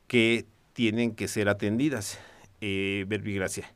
que 0.07 0.45
tienen 0.73 1.15
que 1.15 1.27
ser 1.27 1.49
atendidas. 1.49 2.19
Eh, 2.59 3.05
verbigracia. 3.07 3.71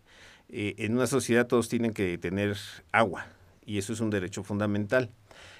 Eh, 0.50 0.76
en 0.80 0.96
una 0.96 1.08
sociedad 1.08 1.48
todos 1.48 1.70
tienen 1.70 1.94
que 1.94 2.18
tener 2.18 2.58
agua 2.92 3.28
y 3.66 3.78
eso 3.78 3.94
es 3.94 4.00
un 4.00 4.10
derecho 4.10 4.44
fundamental. 4.44 5.12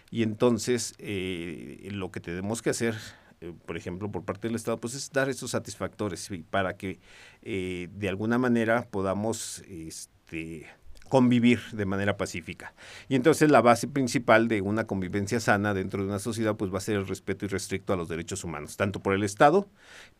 Y 0.10 0.24
entonces 0.24 0.96
eh, 0.98 1.88
lo 1.92 2.12
que 2.12 2.20
tenemos 2.20 2.62
que 2.62 2.72
hacer, 2.72 2.96
eh, 3.40 3.54
por 3.66 3.78
ejemplo, 3.78 4.12
por 4.12 4.26
parte 4.26 4.48
del 4.48 4.56
Estado, 4.56 4.78
pues 4.80 4.96
es 4.96 5.12
dar 5.12 5.30
esos 5.30 5.52
satisfactores 5.52 6.30
para 6.50 6.76
que 6.76 7.00
de 7.42 8.10
alguna 8.10 8.38
manera 8.38 8.88
podamos 8.90 9.64
este, 9.70 10.68
convivir 11.12 11.60
de 11.74 11.86
manera 11.86 12.16
pacífica. 12.16 12.74
Y 13.10 13.16
entonces 13.16 13.52
la 13.52 13.60
base 13.60 13.86
principal 13.90 14.48
de 14.48 14.62
una 14.62 14.88
convivencia 14.88 15.42
sana 15.42 15.74
dentro 15.74 16.02
de 16.02 16.08
una 16.08 16.20
sociedad 16.20 16.56
pues 16.56 16.74
va 16.74 16.78
a 16.78 16.82
ser 16.82 16.96
el 16.96 17.06
respeto 17.06 17.44
irrestricto 17.44 17.92
a 17.92 17.98
los 17.98 18.08
derechos 18.08 18.46
humanos, 18.46 18.78
tanto 18.78 19.02
por 19.02 19.14
el 19.14 19.24
Estado, 19.24 19.68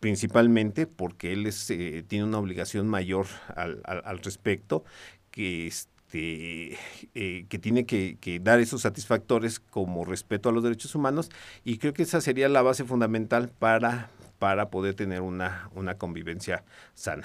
principalmente 0.00 0.86
porque 0.86 1.32
él 1.32 1.48
eh, 1.70 2.04
tiene 2.06 2.26
una 2.26 2.36
obligación 2.36 2.88
mayor 2.88 3.24
al, 3.56 4.18
respecto, 4.18 4.84
que 5.30 5.66
este, 5.66 6.76
eh, 7.14 7.46
que 7.48 7.58
tiene 7.58 7.86
que, 7.86 8.40
dar 8.42 8.60
esos 8.60 8.82
satisfactores 8.82 9.60
como 9.60 10.04
respeto 10.04 10.50
a 10.50 10.52
los 10.52 10.62
derechos 10.62 10.94
humanos 10.94 11.30
y 11.64 11.78
creo 11.78 11.94
que 11.94 12.02
esa 12.02 12.20
sería 12.20 12.50
la 12.50 12.60
base 12.60 12.84
fundamental 12.84 13.48
para, 13.48 14.10
para 14.38 14.68
poder 14.68 14.94
tener 14.94 15.22
una, 15.22 15.70
una 15.74 15.96
convivencia 15.96 16.64
sana. 16.92 17.24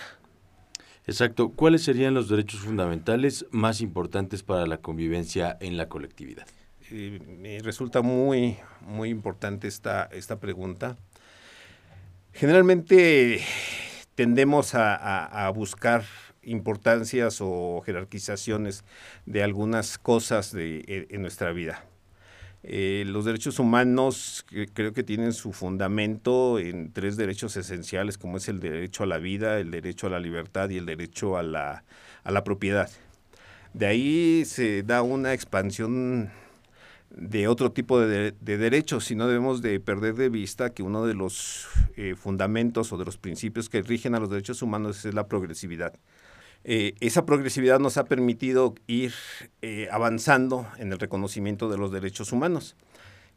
Exacto. 1.08 1.50
¿Cuáles 1.50 1.84
serían 1.84 2.14
los 2.14 2.28
derechos 2.28 2.60
fundamentales 2.60 3.46
más 3.52 3.80
importantes 3.80 4.44
para 4.44 4.68
la 4.68 4.78
convivencia 4.78 5.58
en 5.62 5.78
la 5.78 5.88
colectividad? 5.88 6.46
Me 6.92 7.60
resulta 7.60 8.02
muy, 8.02 8.58
muy 8.82 9.10
importante 9.10 9.70
esta, 9.70 10.04
esta 10.12 10.40
pregunta. 10.40 10.98
Generalmente 12.34 13.42
tendemos 14.16 14.72
a, 14.74 15.50
buscar 15.56 16.04
importancias 16.44 17.40
o 17.40 17.82
jerarquizaciones 17.86 18.84
de 19.26 19.44
algunas 19.44 19.98
cosas 19.98 20.52
de, 20.52 21.08
en 21.10 21.22
nuestra 21.22 21.52
vida. 21.54 21.84
Eh, 22.70 23.06
los 23.08 23.24
derechos 23.24 23.60
humanos 23.60 24.46
creo 24.74 24.92
que 24.92 25.04
tienen 25.04 25.32
su 25.32 25.54
fundamento 25.54 26.60
en 26.60 26.92
tres 26.92 27.16
derechos 27.16 27.56
esenciales, 27.56 28.18
como 28.18 28.36
es 28.38 28.50
el 28.50 28.60
derecho 28.60 29.04
a 29.04 29.08
la 29.08 29.20
vida, 29.20 29.58
el 29.60 29.72
derecho 29.72 30.08
a 30.08 30.10
la 30.10 30.20
libertad 30.20 30.70
y 30.70 30.78
el 30.78 30.86
derecho 30.86 31.38
a 31.38 31.44
la, 31.44 31.86
a 32.26 32.32
la 32.32 32.44
propiedad. 32.44 32.90
De 33.74 33.86
ahí 33.86 34.44
se 34.44 34.84
da 34.84 35.02
una 35.02 35.34
expansión 35.34 36.30
de 37.10 37.48
otro 37.48 37.72
tipo 37.72 38.02
de, 38.02 38.34
derechos 38.42 39.12
y 39.12 39.16
no 39.16 39.28
debemos 39.28 39.62
de 39.62 39.80
perder 39.80 40.16
de 40.16 40.28
vista 40.28 40.72
que 40.72 40.84
uno 40.84 41.06
de 41.06 41.14
los 41.14 41.68
eh, 41.96 42.16
fundamentos 42.16 42.92
o 42.92 42.98
de 42.98 43.06
los 43.06 43.18
principios 43.18 43.70
que 43.70 43.82
rigen 43.82 44.14
a 44.14 44.20
los 44.20 44.30
derechos 44.30 44.62
humanos 44.62 45.06
es 45.06 45.14
la 45.14 45.28
progresividad. 45.28 45.94
Eh, 46.70 46.96
esa 47.00 47.26
progresividad 47.26 47.80
nos 47.80 47.96
ha 47.96 48.04
permitido 48.04 48.76
ir 48.88 49.14
eh, 49.62 49.88
avanzando 49.90 50.68
en 50.78 50.92
el 50.92 51.00
reconocimiento 51.00 51.70
de 51.70 51.78
los 51.78 51.94
derechos 51.94 52.34
humanos. 52.34 52.76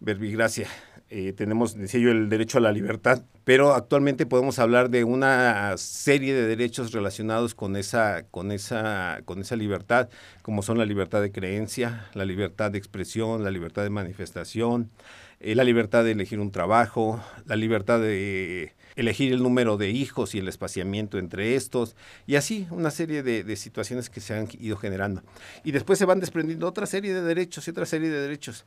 Verbigracia, 0.01 0.67
eh, 1.11 1.33
tenemos, 1.33 1.77
decía 1.77 2.01
yo, 2.01 2.11
el 2.11 2.29
derecho 2.29 2.59
a 2.59 2.61
la 2.61 2.73
libertad, 2.73 3.23
pero 3.45 3.75
actualmente 3.75 4.27
podemos 4.27 4.59
hablar 4.59 4.91
de 4.91 5.05
una 5.05 5.77
serie 5.77 6.35
de 6.35 6.49
derechos 6.49 6.91
relacionados 6.91 7.55
con 7.55 7.77
esa, 7.77 8.25
con 8.33 8.51
esa, 8.51 9.21
con 9.25 9.41
esa 9.41 9.55
libertad, 9.55 10.09
como 10.43 10.63
son 10.63 10.79
la 10.79 10.85
libertad 10.85 11.23
de 11.23 11.31
creencia, 11.31 12.09
la 12.15 12.25
libertad 12.25 12.73
de 12.73 12.79
expresión, 12.79 13.45
la 13.45 13.53
libertad 13.53 13.85
de 13.85 13.91
manifestación, 13.91 14.91
la 15.39 15.63
libertad 15.63 16.03
de 16.03 16.11
elegir 16.11 16.41
un 16.41 16.51
trabajo, 16.51 17.23
la 17.47 17.55
libertad 17.55 18.01
de 18.01 18.75
elegir 18.97 19.33
el 19.33 19.43
número 19.43 19.77
de 19.77 19.91
hijos 19.91 20.35
y 20.35 20.39
el 20.39 20.49
espaciamiento 20.49 21.19
entre 21.19 21.55
estos, 21.55 21.97
y 22.27 22.37
así 22.37 22.67
una 22.71 22.91
serie 22.91 23.23
de, 23.23 23.57
situaciones 23.57 24.11
que 24.11 24.21
se 24.21 24.35
han 24.35 24.49
ido 24.59 24.77
generando. 24.77 25.23
Y 25.65 25.73
después 25.73 25.99
se 25.99 26.05
van 26.05 26.21
desprendiendo 26.21 26.67
otra 26.67 26.87
serie 26.87 27.13
de 27.13 27.23
derechos 27.23 27.67
y 27.67 27.71
otra 27.71 27.87
serie 27.87 28.09
de 28.09 28.21
derechos. 28.21 28.65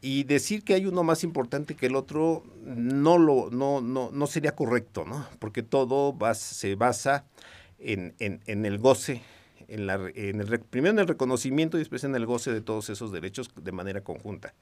Y 0.00 0.24
decir 0.24 0.62
que 0.62 0.74
hay 0.74 0.86
uno 0.86 1.02
más 1.02 1.24
importante 1.24 1.74
que 1.74 1.86
el 1.86 1.96
otro 1.96 2.44
no, 2.64 3.18
lo, 3.18 3.50
no, 3.50 3.80
no, 3.80 4.10
no 4.12 4.26
sería 4.26 4.54
correcto, 4.54 5.04
¿no? 5.06 5.26
Porque 5.38 5.62
todo 5.62 6.16
se 6.34 6.74
basa 6.74 7.24
en, 7.78 8.14
en, 8.18 8.66
el 8.66 8.78
goce 8.78 9.22
en, 9.68 9.86
la, 9.86 10.00
en 10.14 10.40
el, 10.40 10.60
primero 10.60 10.92
en 10.92 10.98
el 11.00 11.08
reconocimiento 11.08 11.76
y 11.76 11.80
después 11.80 12.04
en 12.04 12.14
el 12.14 12.26
goce 12.26 12.52
de 12.52 12.60
todos 12.60 12.88
esos 12.90 13.12
derechos 13.12 13.50
de 13.54 13.72
manera 13.72 14.02
conjunta. 14.02 14.54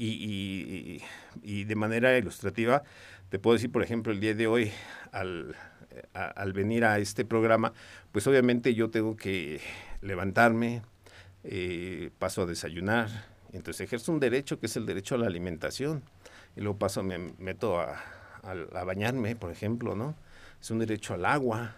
Y, 0.00 0.06
y, 0.06 1.02
y, 1.42 1.64
de 1.64 1.74
manera 1.74 2.16
ilustrativa, 2.16 2.84
te 3.30 3.40
puedo 3.40 3.54
decir, 3.54 3.72
por 3.72 3.82
ejemplo, 3.82 4.12
el 4.12 4.20
día 4.20 4.32
de 4.32 4.46
hoy, 4.46 4.70
al, 5.10 5.56
al 6.12 6.52
venir 6.52 6.84
a 6.84 7.00
este 7.00 7.24
programa, 7.24 7.72
pues 8.12 8.24
obviamente 8.28 8.74
yo 8.74 8.90
tengo 8.90 9.16
que 9.16 9.60
levantarme, 10.00 10.82
eh, 11.42 12.10
paso 12.20 12.42
a 12.42 12.46
desayunar, 12.46 13.08
entonces 13.52 13.80
ejerzo 13.80 14.12
un 14.12 14.20
derecho 14.20 14.60
que 14.60 14.66
es 14.66 14.76
el 14.76 14.86
derecho 14.86 15.16
a 15.16 15.18
la 15.18 15.26
alimentación, 15.26 16.04
y 16.54 16.60
luego 16.60 16.78
paso, 16.78 17.02
me 17.02 17.18
meto 17.38 17.80
a, 17.80 18.00
a, 18.44 18.84
bañarme, 18.84 19.34
por 19.34 19.50
ejemplo, 19.50 19.96
¿no? 19.96 20.14
Es 20.60 20.70
un 20.70 20.78
derecho 20.78 21.14
al 21.14 21.24
agua, 21.24 21.74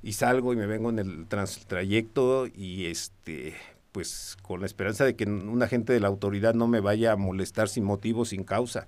y 0.00 0.12
salgo 0.12 0.52
y 0.52 0.56
me 0.56 0.66
vengo 0.66 0.90
en 0.90 1.00
el 1.00 1.26
trayecto 1.26 2.46
y 2.46 2.86
este 2.86 3.56
pues 3.98 4.36
con 4.42 4.60
la 4.60 4.66
esperanza 4.66 5.04
de 5.04 5.16
que 5.16 5.24
un 5.24 5.60
agente 5.60 5.92
de 5.92 5.98
la 5.98 6.06
autoridad 6.06 6.54
no 6.54 6.68
me 6.68 6.78
vaya 6.78 7.10
a 7.10 7.16
molestar 7.16 7.68
sin 7.68 7.82
motivo, 7.82 8.24
sin 8.24 8.44
causa 8.44 8.86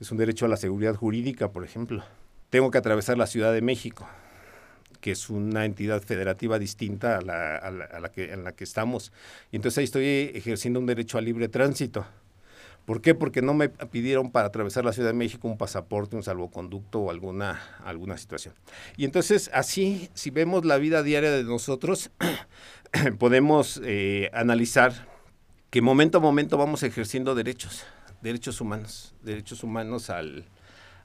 es 0.00 0.10
un 0.10 0.16
derecho 0.16 0.46
a 0.46 0.48
la 0.48 0.56
seguridad 0.56 0.94
jurídica, 0.94 1.52
por 1.52 1.66
ejemplo. 1.66 2.02
Tengo 2.48 2.70
que 2.70 2.78
atravesar 2.78 3.18
la 3.18 3.26
Ciudad 3.26 3.52
de 3.52 3.60
México, 3.60 4.08
que 5.02 5.10
es 5.10 5.28
una 5.28 5.66
entidad 5.66 6.00
federativa 6.00 6.58
distinta 6.58 7.18
a 7.18 7.20
la, 7.20 8.10
que, 8.10 8.32
en 8.32 8.42
la 8.42 8.52
que 8.52 8.64
estamos. 8.64 9.12
Y 9.50 9.56
entonces 9.56 9.76
ahí 9.76 9.84
estoy 9.84 10.06
ejerciendo 10.34 10.80
un 10.80 10.86
derecho 10.86 11.18
a 11.18 11.20
libre 11.20 11.48
tránsito. 11.48 12.06
¿Por 12.92 13.00
qué? 13.00 13.14
Porque 13.14 13.40
no 13.40 13.54
me 13.54 13.70
pidieron 13.70 14.30
para 14.30 14.48
atravesar 14.48 14.84
la 14.84 14.92
Ciudad 14.92 15.08
de 15.08 15.14
México 15.14 15.48
un 15.48 15.56
pasaporte, 15.56 16.14
un 16.14 16.22
salvoconducto 16.22 17.00
o 17.00 17.10
alguna, 17.10 17.58
alguna 17.86 18.18
situación. 18.18 18.52
Y 18.98 19.06
entonces 19.06 19.50
así, 19.54 20.10
si 20.12 20.28
vemos 20.28 20.66
la 20.66 20.76
vida 20.76 21.02
diaria 21.02 21.30
de 21.30 21.42
nosotros, 21.42 22.10
podemos 23.18 23.80
eh, 23.82 24.28
analizar 24.34 25.08
que 25.70 25.80
momento 25.80 26.18
a 26.18 26.20
momento 26.20 26.58
vamos 26.58 26.82
ejerciendo 26.82 27.34
derechos 27.34 27.86
derechos 28.20 28.60
humanos, 28.60 29.14
derechos 29.22 29.64
humanos 29.64 30.10
al, 30.10 30.44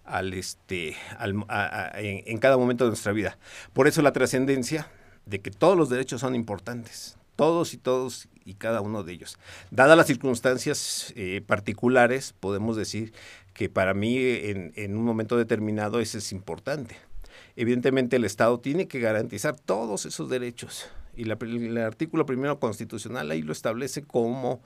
al 0.04 0.34
este, 0.34 0.93
en, 1.21 2.38
cada 2.39 2.58
momento 2.58 2.84
de 2.84 2.89
nuestra 2.89 3.13
vida. 3.13 3.38
Por 3.71 3.88
eso 3.88 4.02
la 4.02 4.12
trascendencia 4.12 4.91
de 5.26 5.39
que 5.39 5.52
todos 5.52 5.78
los 5.78 5.88
derechos 5.88 6.19
son 6.19 6.36
importantes, 6.36 7.17
todos 7.38 7.73
y 7.73 7.78
todos 7.78 8.28
y 8.47 8.55
cada 8.55 8.81
uno 8.81 9.03
de 9.03 9.13
ellos. 9.13 9.38
Dadas 9.69 9.97
las 9.97 10.07
circunstancias 10.07 11.13
eh, 11.15 11.41
particulares, 11.45 12.33
podemos 12.39 12.77
decir 12.77 13.13
que 13.53 13.69
para 13.69 13.93
mí 13.93 14.17
en, 14.17 14.71
en 14.75 14.97
un 14.97 15.03
momento 15.03 15.38
determinado 15.38 15.99
eso 15.99 16.17
es 16.17 16.31
importante. 16.31 16.95
Evidentemente 17.55 18.15
el 18.15 18.25
Estado 18.25 18.60
tiene 18.60 18.88
que 18.88 18.99
garantizar 18.99 19.60
todos 19.60 20.05
esos 20.05 20.29
derechos 20.29 20.89
y 21.17 21.23
el 21.23 21.77
artículo 21.79 22.25
primero 22.25 22.60
constitucional 22.60 23.31
ahí 23.31 23.41
lo 23.41 23.51
establece 23.51 24.03
como 24.03 24.62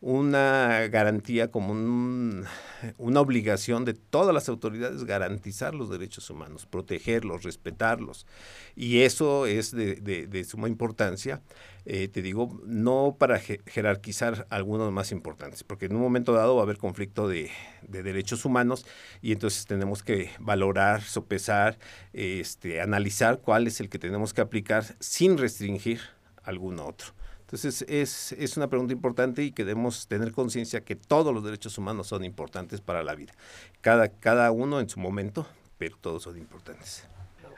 una 0.00 0.88
garantía, 0.88 1.50
como 1.50 1.72
una 1.72 3.20
obligación 3.20 3.84
de 3.84 3.92
todas 3.92 4.34
las 4.34 4.48
autoridades 4.48 5.04
garantizar 5.04 5.74
los 5.74 5.90
derechos 5.90 6.30
humanos, 6.30 6.66
protegerlos, 6.66 7.42
respetarlos. 7.42 8.26
Y 8.74 9.02
eso 9.02 9.44
es 9.44 9.72
de, 9.72 10.44
suma 10.48 10.68
importancia, 10.68 11.42
eh, 11.84 12.08
te 12.08 12.22
digo, 12.22 12.60
no 12.64 13.16
para 13.18 13.38
jerarquizar 13.38 14.46
algunos 14.48 14.90
más 14.90 15.12
importantes, 15.12 15.64
porque 15.64 15.86
en 15.86 15.96
un 15.96 16.02
momento 16.02 16.32
dado 16.32 16.56
va 16.56 16.62
a 16.62 16.64
haber 16.64 16.78
conflicto 16.78 17.28
de, 17.28 17.50
derechos 17.82 18.44
humanos 18.46 18.86
y 19.20 19.32
entonces 19.32 19.66
tenemos 19.66 20.02
que 20.02 20.30
valorar, 20.38 21.02
sopesar, 21.02 21.78
este, 22.14 22.80
analizar 22.80 23.40
cuál 23.40 23.66
es 23.66 23.80
el 23.80 23.90
que 23.90 23.98
tenemos 23.98 24.32
que 24.32 24.40
aplicar 24.40 24.84
sin 24.98 25.36
restringir 25.36 26.00
algún 26.42 26.78
otro. 26.78 27.12
Entonces 27.50 27.84
es, 27.88 28.30
es 28.30 28.56
una 28.56 28.68
pregunta 28.68 28.92
importante 28.92 29.42
y 29.42 29.50
que 29.50 29.64
debemos 29.64 30.06
tener 30.06 30.30
conciencia 30.30 30.84
que 30.84 30.94
todos 30.94 31.34
los 31.34 31.42
derechos 31.42 31.76
humanos 31.78 32.06
son 32.06 32.22
importantes 32.22 32.80
para 32.80 33.02
la 33.02 33.16
vida. 33.16 33.32
Cada, 33.80 34.08
cada 34.08 34.52
uno 34.52 34.78
en 34.78 34.88
su 34.88 35.00
momento, 35.00 35.48
pero 35.76 35.96
todos 36.00 36.22
son 36.22 36.38
importantes. 36.38 37.08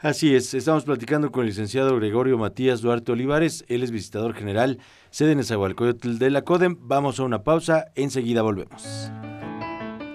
Así 0.00 0.35
es, 0.35 0.55
estamos 0.55 0.85
platicando 0.85 1.31
con 1.31 1.42
el 1.42 1.48
licenciado 1.48 1.94
Gregorio 1.96 2.38
Matías 2.38 2.81
Duarte 2.81 3.12
Olivares, 3.12 3.66
él 3.68 3.83
es 3.83 3.90
visitador 3.90 4.33
general, 4.33 4.78
sede 5.11 5.33
en 5.33 5.40
Esahualcoyotl 5.40 6.16
de 6.16 6.31
la 6.31 6.40
CODEM. 6.40 6.78
Vamos 6.81 7.20
a 7.20 7.24
una 7.24 7.44
pausa, 7.44 7.85
enseguida 7.94 8.40
volvemos. 8.40 9.11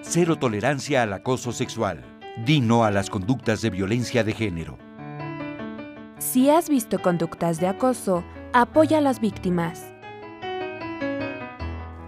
Cero 0.02 0.36
tolerancia 0.40 1.04
al 1.04 1.12
acoso 1.12 1.52
sexual. 1.52 2.04
Di 2.44 2.60
no 2.60 2.82
a 2.82 2.90
las 2.90 3.10
conductas 3.10 3.62
de 3.62 3.70
violencia 3.70 4.24
de 4.24 4.32
género. 4.32 4.76
Si 6.18 6.50
has 6.50 6.68
visto 6.68 6.98
conductas 6.98 7.60
de 7.60 7.68
acoso, 7.68 8.24
apoya 8.52 8.98
a 8.98 9.00
las 9.00 9.20
víctimas. 9.20 9.84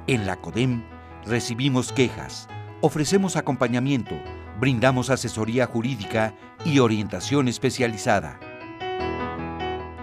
En 0.06 0.26
la 0.26 0.36
CODEM 0.36 0.82
recibimos 1.24 1.92
quejas, 1.92 2.48
ofrecemos 2.80 3.36
acompañamiento, 3.36 4.16
brindamos 4.58 5.10
asesoría 5.10 5.66
jurídica 5.66 6.34
y 6.64 6.78
orientación 6.78 7.48
especializada. 7.48 8.40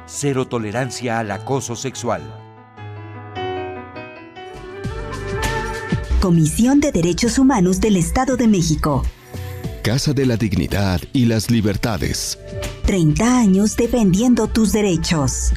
Cero 0.06 0.47
tolerancia 0.47 1.19
al 1.19 1.32
acoso 1.32 1.76
sexual. 1.76 2.21
Comisión 6.21 6.80
de 6.80 6.91
Derechos 6.91 7.38
Humanos 7.38 7.82
del 7.82 7.97
Estado 7.97 8.38
de 8.38 8.47
México. 8.47 9.04
Casa 9.84 10.13
de 10.13 10.26
la 10.26 10.38
Dignidad 10.38 11.02
y 11.13 11.26
las 11.26 11.52
Libertades. 11.52 12.39
30 12.86 13.39
años 13.39 13.76
defendiendo 13.76 14.47
tus 14.47 14.71
derechos. 14.71 15.54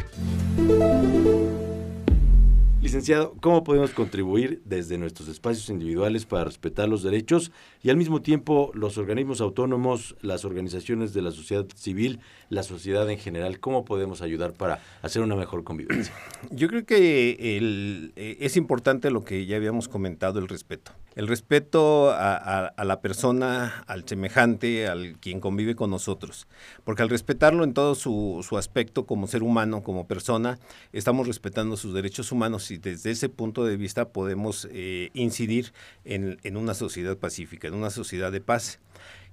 ¿Cómo 3.41 3.65
podemos 3.65 3.93
contribuir 3.93 4.63
desde 4.65 4.99
nuestros 4.99 5.29
espacios 5.29 5.69
individuales 5.71 6.27
para 6.27 6.45
respetar 6.45 6.89
los 6.89 7.03
derechos 7.03 7.53
y 7.83 7.90
al 7.90 7.97
mismo 7.97 8.21
tiempo 8.21 8.71
los 8.75 8.99
organismos 8.99 9.40
autónomos, 9.40 10.16
las 10.21 10.45
organizaciones 10.45 11.14
de 11.14 11.23
la 11.23 11.31
sociedad 11.31 11.66
civil, 11.75 12.21
la 12.49 12.62
sociedad 12.62 13.09
en 13.09 13.19
general, 13.19 13.61
cómo 13.61 13.85
podemos 13.85 14.23
ayudar 14.23 14.53
para 14.53 14.81
hacer 15.03 15.23
una 15.23 15.37
mejor 15.37 15.64
convivencia? 15.64 16.14
Yo 16.51 16.69
creo 16.69 16.85
que 16.85 17.37
eh, 17.38 18.37
es 18.40 18.57
importante 18.57 19.11
lo 19.11 19.25
que 19.25 19.47
ya 19.47 19.57
habíamos 19.57 19.88
comentado, 19.88 20.38
el 20.38 20.49
respeto. 20.49 20.93
El 21.16 21.27
respeto 21.27 22.12
a, 22.12 22.73
la 22.85 23.01
persona, 23.01 23.83
al 23.88 24.07
semejante, 24.07 24.87
al 24.87 25.19
quien 25.19 25.40
convive 25.40 25.75
con 25.75 25.90
nosotros. 25.90 26.47
Porque 26.85 27.03
al 27.03 27.09
respetarlo 27.09 27.64
en 27.64 27.75
todo 27.75 27.97
su, 27.97 28.47
aspecto 28.57 29.07
como 29.07 29.27
ser 29.27 29.43
humano, 29.43 29.83
como 29.83 30.07
persona, 30.07 30.61
estamos 30.93 31.27
respetando 31.27 31.77
sus 31.77 31.95
derechos 31.95 32.31
humanos 32.31 32.71
y 32.71 32.79
desde 32.79 33.11
ese 33.11 33.29
punto 33.29 33.64
de 33.64 33.77
vista 33.77 34.11
podemos 34.11 34.69
eh, 34.71 35.11
incidir 35.14 35.73
en 36.05 36.57
una 36.57 36.75
sociedad 36.75 37.16
pacífica, 37.16 37.70
en 37.71 37.77
una 37.77 37.91
sociedad 37.91 38.31
de 38.31 38.41
paz. 38.41 38.79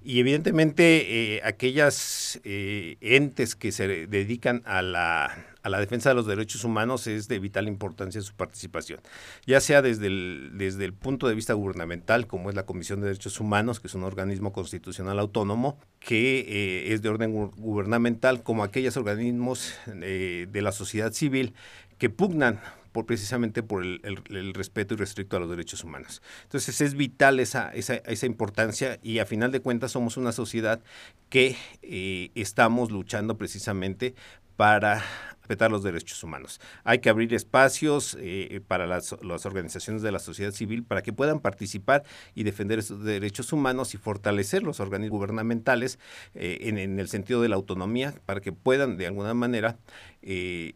Y 0.02 0.20
evidentemente 0.20 1.34
eh, 1.34 1.40
aquellas 1.44 2.40
eh, 2.44 2.96
entes 3.00 3.56
que 3.56 3.72
se 3.72 4.06
dedican 4.06 4.62
a 4.64 4.80
la, 4.80 5.46
a 5.62 5.68
la, 5.68 5.80
defensa 5.80 6.08
de 6.08 6.14
los 6.14 6.26
derechos 6.26 6.62
humanos 6.62 7.08
es 7.08 7.26
de 7.26 7.40
vital 7.40 7.66
importancia 7.66 8.20
su 8.20 8.34
participación, 8.34 9.00
ya 9.44 9.60
sea 9.60 9.82
desde 9.82 10.06
el, 10.06 10.52
desde 10.54 10.84
el 10.84 10.94
punto 10.94 11.26
de 11.26 11.34
vista 11.34 11.52
gubernamental, 11.52 12.28
como 12.28 12.48
es 12.48 12.54
la 12.54 12.64
Comisión 12.64 13.00
de 13.00 13.08
Derechos 13.08 13.40
Humanos, 13.40 13.80
que 13.80 13.88
es 13.88 13.94
un 13.94 14.04
organismo 14.04 14.52
constitucional 14.52 15.18
autónomo, 15.18 15.80
que 15.98 16.40
eh, 16.40 16.92
es 16.94 17.02
de 17.02 17.08
orden 17.08 17.32
gubernamental, 17.32 18.44
como 18.44 18.62
aquellos 18.62 18.96
organismos 18.96 19.74
de 19.86 20.62
la 20.62 20.70
sociedad 20.70 21.12
civil 21.12 21.54
que 21.98 22.08
pugnan 22.08 22.60
precisamente 23.06 23.62
por 23.62 23.84
el, 23.84 24.54
respeto 24.54 24.94
y 24.94 24.96
restricto 24.96 25.36
a 25.36 25.40
los 25.40 25.50
derechos 25.50 25.84
humanos. 25.84 26.22
Entonces 26.44 26.80
es 26.80 26.94
vital 26.94 27.40
esa, 27.40 27.70
esa, 27.70 27.94
esa 27.94 28.26
importancia 28.26 28.98
y 29.02 29.18
a 29.18 29.26
final 29.26 29.52
de 29.52 29.60
cuentas 29.60 29.92
somos 29.92 30.16
una 30.16 30.32
sociedad 30.32 30.80
que 31.28 31.56
eh, 31.82 32.30
estamos 32.34 32.90
luchando 32.90 33.36
precisamente 33.36 34.14
para 34.58 35.04
respetar 35.38 35.70
los 35.70 35.84
derechos 35.84 36.24
humanos. 36.24 36.60
Hay 36.82 36.98
que 36.98 37.08
abrir 37.08 37.32
espacios 37.32 38.16
eh, 38.20 38.60
para 38.66 38.88
las, 38.88 39.12
organizaciones 39.46 40.02
de 40.02 40.10
la 40.10 40.18
sociedad 40.18 40.50
civil 40.50 40.82
para 40.82 41.00
que 41.00 41.12
puedan 41.12 41.38
participar 41.38 42.02
y 42.34 42.42
defender 42.42 42.80
esos 42.80 43.04
derechos 43.04 43.52
humanos 43.52 43.94
y 43.94 43.98
fortalecer 43.98 44.64
los 44.64 44.80
organismos 44.80 45.16
gubernamentales 45.16 46.00
eh, 46.34 46.58
en, 46.62 46.98
el 46.98 47.08
sentido 47.08 47.40
de 47.40 47.48
la 47.48 47.54
autonomía 47.54 48.14
para 48.26 48.40
que 48.40 48.50
puedan 48.50 48.96
de 48.96 49.06
alguna 49.06 49.32
manera 49.32 49.78
eh, 50.22 50.74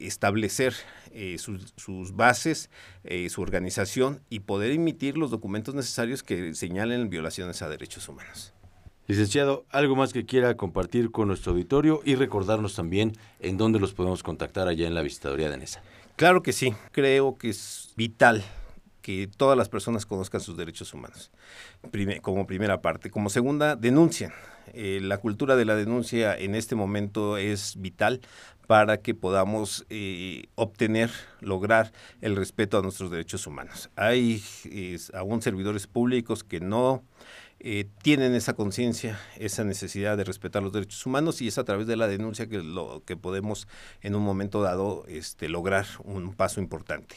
establecer 0.00 0.74
sus, 1.38 1.72
sus, 1.76 2.16
bases, 2.16 2.70
su 3.28 3.40
organización 3.40 4.20
y 4.30 4.40
poder 4.40 4.72
emitir 4.72 5.16
los 5.16 5.30
documentos 5.30 5.76
necesarios 5.76 6.24
que 6.24 6.54
señalen 6.54 7.08
violaciones 7.08 7.62
a 7.62 7.68
derechos 7.68 8.08
humanos. 8.08 8.52
Licenciado, 9.08 9.64
¿algo 9.70 9.96
más 9.96 10.12
que 10.12 10.24
quiera 10.24 10.56
compartir 10.56 11.10
con 11.10 11.26
nuestro 11.26 11.52
auditorio 11.52 12.00
y 12.04 12.14
recordarnos 12.14 12.76
también 12.76 13.12
en 13.40 13.58
dónde 13.58 13.80
los 13.80 13.94
podemos 13.94 14.22
contactar 14.22 14.68
allá 14.68 14.86
en 14.86 14.94
la 14.94 15.02
visitaduría 15.02 15.50
de 15.50 15.56
NESA? 15.56 15.82
Claro 16.14 16.42
que 16.44 16.52
sí, 16.52 16.72
creo 16.92 17.36
que 17.36 17.48
es 17.48 17.92
vital 17.96 18.44
que 19.00 19.28
todas 19.36 19.58
las 19.58 19.68
personas 19.68 20.06
conozcan 20.06 20.40
sus 20.40 20.56
derechos 20.56 20.94
humanos, 20.94 21.32
como 22.22 22.46
primera 22.46 22.80
parte. 22.80 23.10
Como 23.10 23.28
segunda, 23.28 23.74
denuncien. 23.74 24.30
Eh, 24.72 25.00
la 25.02 25.18
cultura 25.18 25.56
de 25.56 25.64
la 25.64 25.74
denuncia 25.74 26.38
en 26.38 26.54
este 26.54 26.76
momento 26.76 27.36
es 27.36 27.74
vital 27.80 28.20
para 28.68 28.98
que 28.98 29.14
podamos 29.14 29.84
eh, 29.90 30.44
obtener, 30.54 31.10
lograr 31.40 31.92
el 32.20 32.36
respeto 32.36 32.78
a 32.78 32.82
nuestros 32.82 33.10
derechos 33.10 33.48
humanos. 33.48 33.90
Hay 33.96 34.44
aún 35.12 35.42
servidores 35.42 35.88
públicos 35.88 36.44
que 36.44 36.60
no 36.60 37.02
eh, 37.64 37.86
tienen 38.02 38.34
esa 38.34 38.54
conciencia, 38.54 39.20
esa 39.36 39.62
necesidad 39.62 40.16
de 40.16 40.24
respetar 40.24 40.64
los 40.64 40.72
derechos 40.72 41.06
humanos 41.06 41.40
y 41.40 41.46
es 41.46 41.58
a 41.58 41.64
través 41.64 41.86
de 41.86 41.94
la 41.94 42.08
denuncia 42.08 42.48
que, 42.48 42.58
lo, 42.58 43.04
que 43.06 43.16
podemos 43.16 43.68
en 44.00 44.16
un 44.16 44.22
momento 44.24 44.62
dado 44.62 45.04
este, 45.06 45.48
lograr 45.48 45.86
un 46.02 46.34
paso 46.34 46.60
importante. 46.60 47.14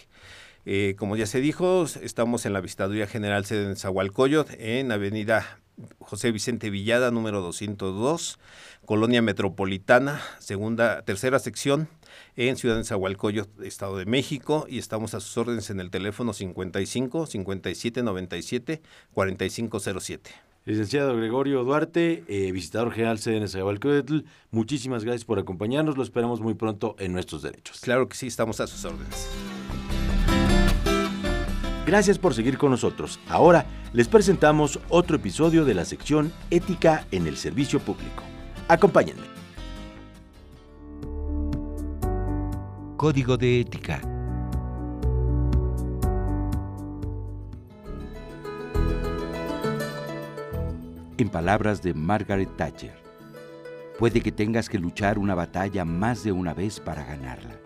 Eh, 0.65 0.95
como 0.99 1.15
ya 1.15 1.25
se 1.25 1.41
dijo, 1.41 1.85
estamos 1.99 2.45
en 2.45 2.53
la 2.53 2.61
Visitaduría 2.61 3.07
General 3.07 3.43
sede 3.45 3.65
en 3.65 3.75
Zahualcoyot, 3.75 4.49
en 4.59 4.91
Avenida 4.91 5.59
José 5.99 6.31
Vicente 6.31 6.69
Villada, 6.69 7.11
número 7.11 7.41
202, 7.41 8.39
Colonia 8.85 9.21
Metropolitana, 9.21 10.21
segunda, 10.39 11.01
tercera 11.01 11.39
sección, 11.39 11.89
en 12.35 12.55
Ciudad 12.55 12.77
de 12.77 12.83
Zahualcoyot, 12.83 13.61
Estado 13.61 13.97
de 13.97 14.05
México, 14.05 14.65
y 14.69 14.77
estamos 14.77 15.13
a 15.13 15.19
sus 15.19 15.37
órdenes 15.37 15.69
en 15.69 15.79
el 15.79 15.89
teléfono 15.89 16.33
55 16.33 17.25
57 17.25 18.03
97 18.03 18.81
4507. 19.13 20.31
Licenciado 20.65 21.15
Gregorio 21.15 21.63
Duarte, 21.63 22.23
eh, 22.27 22.51
visitador 22.51 22.91
general 22.91 23.19
CDN 23.19 23.47
Zahualcoyotl, 23.47 24.21
muchísimas 24.49 25.03
gracias 25.03 25.23
por 25.23 25.37
acompañarnos, 25.37 25.95
lo 25.95 26.01
esperamos 26.01 26.41
muy 26.41 26.55
pronto 26.55 26.95
en 26.97 27.13
Nuestros 27.13 27.43
Derechos. 27.43 27.81
Claro 27.81 28.07
que 28.09 28.15
sí, 28.15 28.27
estamos 28.27 28.59
a 28.59 28.65
sus 28.65 28.83
órdenes. 28.83 29.29
Gracias 31.85 32.17
por 32.17 32.33
seguir 32.33 32.57
con 32.57 32.71
nosotros. 32.71 33.19
Ahora 33.29 33.65
les 33.93 34.07
presentamos 34.07 34.79
otro 34.89 35.17
episodio 35.17 35.65
de 35.65 35.75
la 35.75 35.85
sección 35.85 36.33
Ética 36.49 37.05
en 37.11 37.27
el 37.27 37.37
Servicio 37.37 37.79
Público. 37.79 38.23
Acompáñenme. 38.67 39.23
Código 42.97 43.37
de 43.37 43.59
Ética. 43.59 44.01
En 51.17 51.29
palabras 51.29 51.83
de 51.83 51.93
Margaret 51.93 52.49
Thatcher, 52.57 52.95
puede 53.99 54.21
que 54.21 54.31
tengas 54.31 54.67
que 54.67 54.79
luchar 54.79 55.19
una 55.19 55.35
batalla 55.35 55.85
más 55.85 56.23
de 56.23 56.31
una 56.31 56.53
vez 56.53 56.79
para 56.79 57.05
ganarla. 57.05 57.64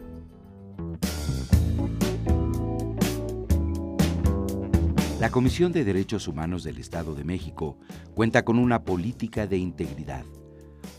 La 5.20 5.32
Comisión 5.32 5.74
de 5.74 5.84
Derechos 5.84 6.30
Humanos 6.30 6.64
del 6.64 6.78
Estado 6.78 7.14
de 7.14 7.26
México 7.26 7.78
cuenta 8.16 8.46
con 8.46 8.58
una 8.58 8.84
política 8.84 9.48
de 9.48 9.58
integridad. 9.58 10.24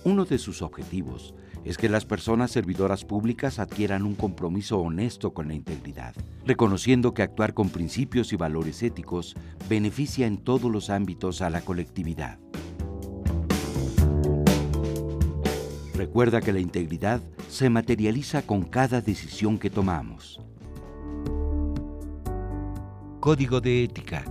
Uno 0.05 0.27
de 0.27 0.37
sus 0.37 0.61
objetivos 0.61 1.35
es 1.65 1.79
que 1.79 1.89
las 1.89 2.05
personas 2.05 2.51
servidoras 2.51 3.07
públicas 3.07 3.59
adquieran 3.59 4.05
un 4.05 4.15
compromiso 4.15 4.79
honesto 4.79 5.33
con 5.33 5.49
la 5.49 5.55
integridad, 5.55 6.15
reconociendo 6.45 7.15
que 7.15 7.23
actuar 7.23 7.55
con 7.55 7.71
principios 7.71 8.35
y 8.35 8.37
valores 8.37 8.83
éticos 8.83 9.35
beneficia 9.71 10.27
en 10.27 10.37
todos 10.37 10.71
los 10.71 10.91
ámbitos 10.91 11.41
a 11.41 11.49
la 11.49 11.63
colectividad. 11.63 12.39
Recuerda 15.95 16.43
que 16.43 16.53
la 16.53 16.61
integridad 16.61 17.23
se 17.49 17.71
materializa 17.71 18.43
con 18.43 18.65
cada 18.65 19.01
decisión 19.01 19.59
que 19.59 19.71
tomamos. 19.71 20.41
Código 23.21 23.61
de 23.61 23.85
Ética. 23.85 24.25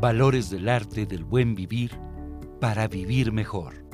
Valores 0.00 0.50
del 0.50 0.68
arte 0.68 1.04
del 1.04 1.24
buen 1.24 1.56
vivir 1.56 1.90
para 2.60 2.86
vivir 2.86 3.32
mejor. 3.32 3.85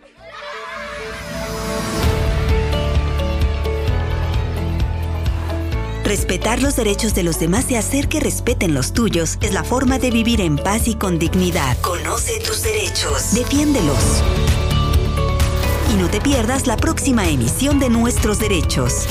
Respetar 6.05 6.63
los 6.63 6.77
derechos 6.77 7.15
de 7.15 7.23
los 7.23 7.39
demás 7.39 7.71
y 7.71 7.77
hacer 7.77 8.09
que 8.09 8.21
respeten 8.21 8.73
los 8.73 8.93
tuyos 8.95 9.37
es 9.43 9.53
la 9.53 9.65
forma 9.65 9.99
de 9.99 10.11
vivir 10.11 10.41
en 10.41 10.57
paz 10.57 10.89
y 10.89 10.95
con 10.95 11.19
dignidad. 11.19 11.77
Conoce 11.83 12.41
tus 12.41 12.63
derechos. 12.63 13.35
Defiéndelos. 13.35 14.23
Y 15.95 15.97
no 15.97 16.09
te 16.09 16.21
pierdas 16.21 16.67
la 16.67 16.77
próxima 16.77 17.29
emisión 17.29 17.79
de 17.79 17.89
Nuestros 17.89 18.41
Derechos. 18.41 19.07